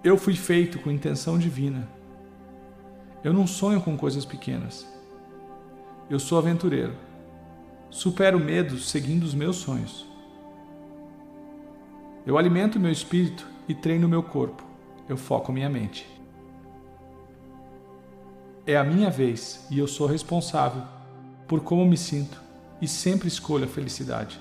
Eu 0.04 0.18
fui 0.18 0.36
feito 0.36 0.80
com 0.80 0.90
intenção 0.90 1.38
divina. 1.38 1.88
Eu 3.24 3.32
não 3.32 3.46
sonho 3.46 3.82
com 3.82 3.96
coisas 3.96 4.26
pequenas. 4.26 4.88
Eu 6.10 6.20
sou 6.20 6.38
aventureiro. 6.38 6.96
Supero 7.90 8.38
o 8.38 8.44
medo 8.44 8.80
seguindo 8.80 9.24
os 9.24 9.34
meus 9.34 9.58
sonhos. 9.58 10.08
Eu 12.26 12.38
alimento 12.38 12.80
meu 12.80 12.92
espírito 12.92 13.48
e 13.68 13.76
treino 13.76 14.08
meu 14.08 14.24
corpo. 14.24 14.64
Eu 15.08 15.18
foco 15.18 15.52
minha 15.52 15.70
mente. 15.70 16.08
É 18.66 18.78
a 18.78 18.84
minha 18.84 19.10
vez 19.10 19.68
e 19.70 19.78
eu 19.78 19.88
sou 19.88 20.08
responsável 20.08 20.84
por 21.48 21.62
como 21.62 21.86
me 21.86 21.98
sinto 21.98 22.42
e 22.82 22.88
sempre 22.88 23.28
escolho 23.28 23.66
a 23.66 23.68
felicidade. 23.68 24.40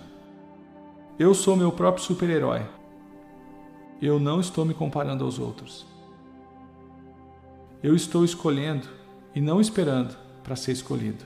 Eu 1.20 1.34
sou 1.34 1.54
meu 1.54 1.70
próprio 1.70 2.02
super-herói. 2.02 2.66
Eu 4.00 4.18
não 4.18 4.40
estou 4.40 4.64
me 4.64 4.72
comparando 4.72 5.22
aos 5.22 5.38
outros. 5.38 5.86
Eu 7.82 7.94
estou 7.94 8.24
escolhendo 8.24 8.88
e 9.34 9.38
não 9.38 9.60
esperando 9.60 10.16
para 10.42 10.56
ser 10.56 10.72
escolhido. 10.72 11.22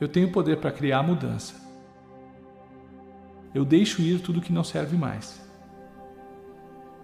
Eu 0.00 0.08
tenho 0.08 0.32
poder 0.32 0.56
para 0.56 0.72
criar 0.72 1.00
mudança. 1.04 1.54
Eu 3.54 3.64
deixo 3.64 4.02
ir 4.02 4.20
tudo 4.20 4.40
que 4.40 4.52
não 4.52 4.64
serve 4.64 4.96
mais. 4.96 5.40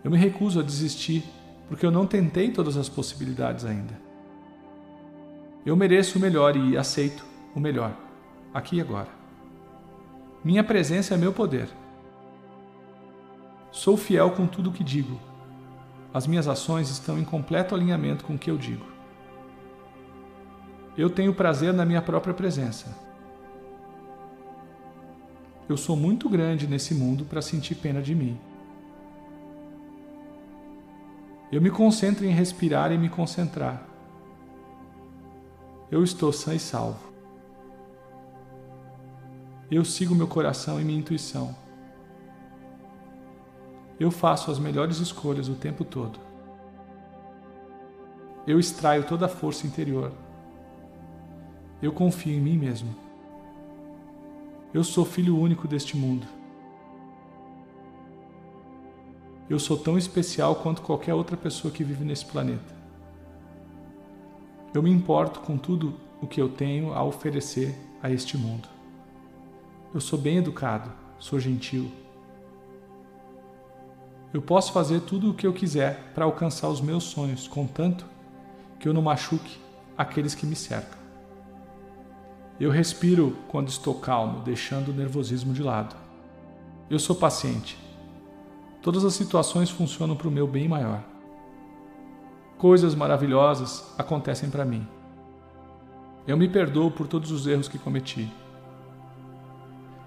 Eu 0.03 0.11
me 0.11 0.19
recuso 0.19 0.59
a 0.59 0.65
desistir 0.65 1.23
porque 1.69 1.87
eu 1.87 1.93
não 1.93 2.09
tentei 2.09 2.51
todas 2.51 2.77
as 2.77 2.89
possibilidades 2.89 3.65
ainda. 3.65 3.97
Eu 5.65 5.77
mereço 5.77 6.19
o 6.19 6.21
melhor 6.21 6.57
e 6.57 6.77
aceito 6.77 7.25
o 7.55 7.61
melhor, 7.61 7.97
aqui 8.53 8.79
e 8.79 8.81
agora. 8.81 9.22
Minha 10.45 10.65
presença 10.65 11.15
é 11.15 11.17
meu 11.17 11.33
poder. 11.33 11.69
Sou 13.71 13.97
fiel 13.97 14.33
com 14.33 14.47
tudo 14.47 14.71
o 14.71 14.73
que 14.73 14.83
digo. 14.83 15.21
As 16.13 16.27
minhas 16.27 16.49
ações 16.49 16.91
estão 16.91 17.19
em 17.19 17.25
completo 17.25 17.75
alinhamento 17.75 18.25
com 18.25 18.35
o 18.35 18.39
que 18.39 18.51
eu 18.51 18.59
digo. 18.59 18.85
Eu 20.97 21.09
tenho 21.09 21.33
prazer 21.33 21.73
na 21.73 21.85
minha 21.85 22.03
própria 22.03 22.35
presença. 22.35 22.95
Eu 25.69 25.77
sou 25.77 25.97
muito 25.97 26.29
grande 26.29 26.67
nesse 26.67 26.93
mundo 26.93 27.25
para 27.25 27.41
sentir 27.41 27.77
pena 27.77 28.03
de 28.03 28.15
mim. 28.15 28.39
Eu 31.53 31.63
me 31.63 31.71
concentro 31.71 32.27
em 32.27 32.31
respirar 32.31 32.91
e 32.91 32.99
me 32.99 33.09
concentrar. 33.09 33.87
Eu 35.91 36.03
estou 36.03 36.33
sã 36.33 36.55
e 36.55 36.59
salvo. 36.59 37.12
Eu 39.75 39.87
sigo 39.87 40.15
meu 40.15 40.29
coração 40.29 40.79
e 40.79 40.85
minha 40.85 40.99
intuição. 40.99 41.57
Eu 43.99 44.11
faço 44.11 44.51
as 44.51 44.59
melhores 44.59 44.99
escolhas 44.99 45.49
o 45.49 45.55
tempo 45.55 45.83
todo. 45.83 46.21
Eu 48.47 48.61
extraio 48.61 49.03
toda 49.05 49.25
a 49.25 49.31
força 49.31 49.67
interior. 49.67 50.13
Eu 51.81 51.91
confio 51.91 52.35
em 52.35 52.41
mim 52.41 52.59
mesmo. 52.59 52.95
Eu 54.75 54.85
sou 54.85 55.07
filho 55.07 55.39
único 55.39 55.67
deste 55.67 55.97
mundo. 55.97 56.27
Eu 59.49 59.59
sou 59.59 59.79
tão 59.79 59.97
especial 59.97 60.57
quanto 60.57 60.83
qualquer 60.83 61.15
outra 61.15 61.35
pessoa 61.35 61.73
que 61.73 61.83
vive 61.83 62.05
nesse 62.05 62.27
planeta. 62.27 62.75
Eu 64.75 64.83
me 64.83 64.91
importo 64.91 65.41
com 65.41 65.57
tudo 65.57 65.99
o 66.21 66.27
que 66.27 66.43
eu 66.43 66.51
tenho 66.51 66.93
a 66.93 67.03
oferecer 67.03 67.75
a 68.03 68.11
este 68.11 68.37
mundo. 68.37 68.82
Eu 69.95 70.01
sou 70.01 70.19
bem 70.19 70.39
educado, 70.39 70.91
sou 71.19 71.39
gentil. 71.39 71.93
Eu 74.33 74.41
posso 74.41 74.73
fazer 74.73 75.01
tudo 75.01 75.31
o 75.31 75.35
que 75.35 75.47
eu 75.47 75.53
quiser 75.53 76.13
para 76.15 76.25
alcançar 76.25 76.69
os 76.69 76.81
meus 76.81 77.05
sonhos, 77.05 77.47
contanto 77.47 78.07
que 78.81 78.89
eu 78.89 78.95
não 78.95 79.03
machuque 79.03 79.59
aqueles 79.97 80.35
que 80.35 80.47
me 80.47 80.57
cercam. 80.57 80.99
Eu 82.59 82.71
respiro 82.71 83.37
quando 83.49 83.69
estou 83.69 83.95
calmo, 83.95 84.41
deixando 84.41 84.89
o 84.89 84.95
nervosismo 84.95 85.53
de 85.53 85.63
lado. 85.63 85.95
Eu 86.89 86.99
sou 86.99 87.15
paciente. 87.15 87.77
Todas 88.81 89.05
as 89.05 89.15
situações 89.15 89.69
funcionam 89.69 90.17
para 90.17 90.29
o 90.29 90.31
meu 90.31 90.47
bem 90.47 90.67
maior. 90.69 91.03
Coisas 92.57 92.95
maravilhosas 92.95 93.93
acontecem 93.99 94.49
para 94.49 94.65
mim. 94.65 94.87
Eu 96.27 96.37
me 96.37 96.49
perdoo 96.49 96.91
por 96.91 97.07
todos 97.07 97.31
os 97.31 97.47
erros 97.47 97.69
que 97.69 97.79
cometi. 97.79 98.31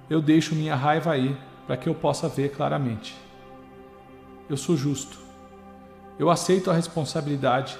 Eu 0.09 0.21
deixo 0.21 0.55
minha 0.55 0.75
raiva 0.75 1.17
ir 1.17 1.37
para 1.65 1.77
que 1.77 1.89
eu 1.89 1.95
possa 1.95 2.27
ver 2.27 2.49
claramente. 2.49 3.15
Eu 4.49 4.57
sou 4.57 4.77
justo. 4.77 5.17
Eu 6.17 6.29
aceito 6.29 6.69
a 6.69 6.73
responsabilidade 6.73 7.77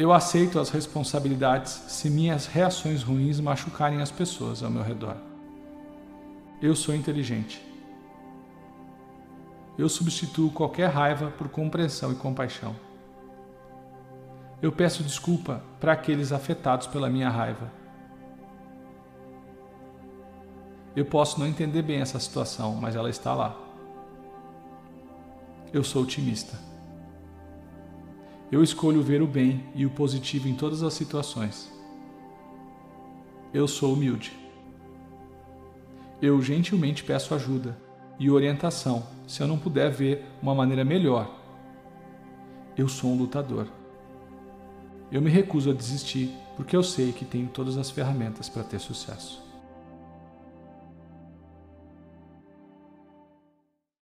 eu 0.00 0.14
aceito 0.14 0.58
as 0.58 0.70
responsabilidades 0.70 1.72
se 1.88 2.08
minhas 2.08 2.46
reações 2.46 3.02
ruins 3.02 3.38
machucarem 3.38 4.00
as 4.00 4.10
pessoas 4.10 4.62
ao 4.62 4.70
meu 4.70 4.82
redor. 4.82 5.14
Eu 6.62 6.74
sou 6.74 6.94
inteligente. 6.94 7.62
Eu 9.76 9.90
substituo 9.90 10.50
qualquer 10.52 10.88
raiva 10.88 11.30
por 11.30 11.50
compreensão 11.50 12.12
e 12.12 12.14
compaixão. 12.14 12.74
Eu 14.62 14.72
peço 14.72 15.02
desculpa 15.02 15.62
para 15.78 15.92
aqueles 15.92 16.32
afetados 16.32 16.86
pela 16.86 17.10
minha 17.10 17.28
raiva. 17.28 17.70
Eu 20.94 21.04
posso 21.04 21.38
não 21.38 21.46
entender 21.46 21.82
bem 21.82 22.00
essa 22.00 22.18
situação, 22.18 22.74
mas 22.74 22.96
ela 22.96 23.08
está 23.08 23.32
lá. 23.32 23.56
Eu 25.72 25.84
sou 25.84 26.02
otimista. 26.02 26.58
Eu 28.50 28.62
escolho 28.64 29.00
ver 29.00 29.22
o 29.22 29.26
bem 29.26 29.64
e 29.74 29.86
o 29.86 29.90
positivo 29.90 30.48
em 30.48 30.54
todas 30.54 30.82
as 30.82 30.94
situações. 30.94 31.70
Eu 33.54 33.68
sou 33.68 33.92
humilde. 33.92 34.36
Eu 36.20 36.42
gentilmente 36.42 37.04
peço 37.04 37.34
ajuda 37.34 37.78
e 38.18 38.28
orientação 38.28 39.06
se 39.26 39.40
eu 39.40 39.46
não 39.46 39.58
puder 39.58 39.90
ver 39.90 40.24
uma 40.42 40.54
maneira 40.54 40.84
melhor. 40.84 41.30
Eu 42.76 42.88
sou 42.88 43.12
um 43.12 43.16
lutador. 43.16 43.68
Eu 45.12 45.22
me 45.22 45.30
recuso 45.30 45.70
a 45.70 45.74
desistir 45.74 46.34
porque 46.56 46.76
eu 46.76 46.82
sei 46.82 47.12
que 47.12 47.24
tenho 47.24 47.48
todas 47.48 47.78
as 47.78 47.90
ferramentas 47.90 48.48
para 48.48 48.64
ter 48.64 48.80
sucesso. 48.80 49.49